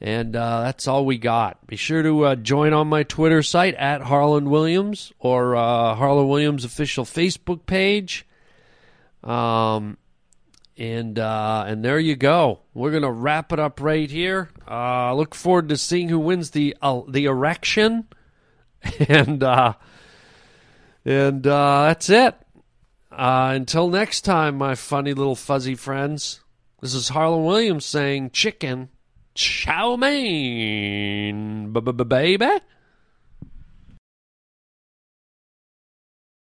And 0.00 0.34
uh, 0.34 0.62
that's 0.62 0.88
all 0.88 1.04
we 1.04 1.18
got. 1.18 1.66
Be 1.66 1.76
sure 1.76 2.02
to 2.02 2.24
uh, 2.24 2.36
join 2.36 2.72
on 2.72 2.88
my 2.88 3.02
Twitter 3.02 3.42
site 3.42 3.74
at 3.74 4.02
Harland 4.02 4.50
Williams 4.50 5.12
or 5.18 5.54
uh, 5.54 5.94
Harland 5.94 6.28
Williams 6.28 6.64
official 6.64 7.04
Facebook 7.04 7.66
page. 7.66 8.26
Um, 9.22 9.96
and 10.76 11.18
uh, 11.18 11.64
and 11.66 11.84
there 11.84 11.98
you 11.98 12.16
go. 12.16 12.60
We're 12.72 12.90
gonna 12.90 13.12
wrap 13.12 13.52
it 13.52 13.58
up 13.58 13.80
right 13.80 14.10
here. 14.10 14.50
Uh, 14.68 15.14
look 15.14 15.34
forward 15.34 15.68
to 15.68 15.76
seeing 15.76 16.08
who 16.08 16.18
wins 16.18 16.50
the 16.50 16.76
uh, 16.82 17.02
the 17.08 17.26
erection, 17.26 18.08
and 19.08 19.42
uh, 19.42 19.74
and 21.04 21.46
uh, 21.46 21.82
that's 21.84 22.10
it. 22.10 22.34
Uh, 23.12 23.52
until 23.54 23.88
next 23.88 24.22
time, 24.22 24.58
my 24.58 24.74
funny 24.74 25.14
little 25.14 25.36
fuzzy 25.36 25.74
friends. 25.74 26.40
This 26.80 26.94
is 26.94 27.08
Harland 27.08 27.46
Williams 27.46 27.84
saying 27.84 28.30
chicken 28.30 28.90
chow 29.34 29.96
mein, 29.96 31.72
baby. 31.72 32.46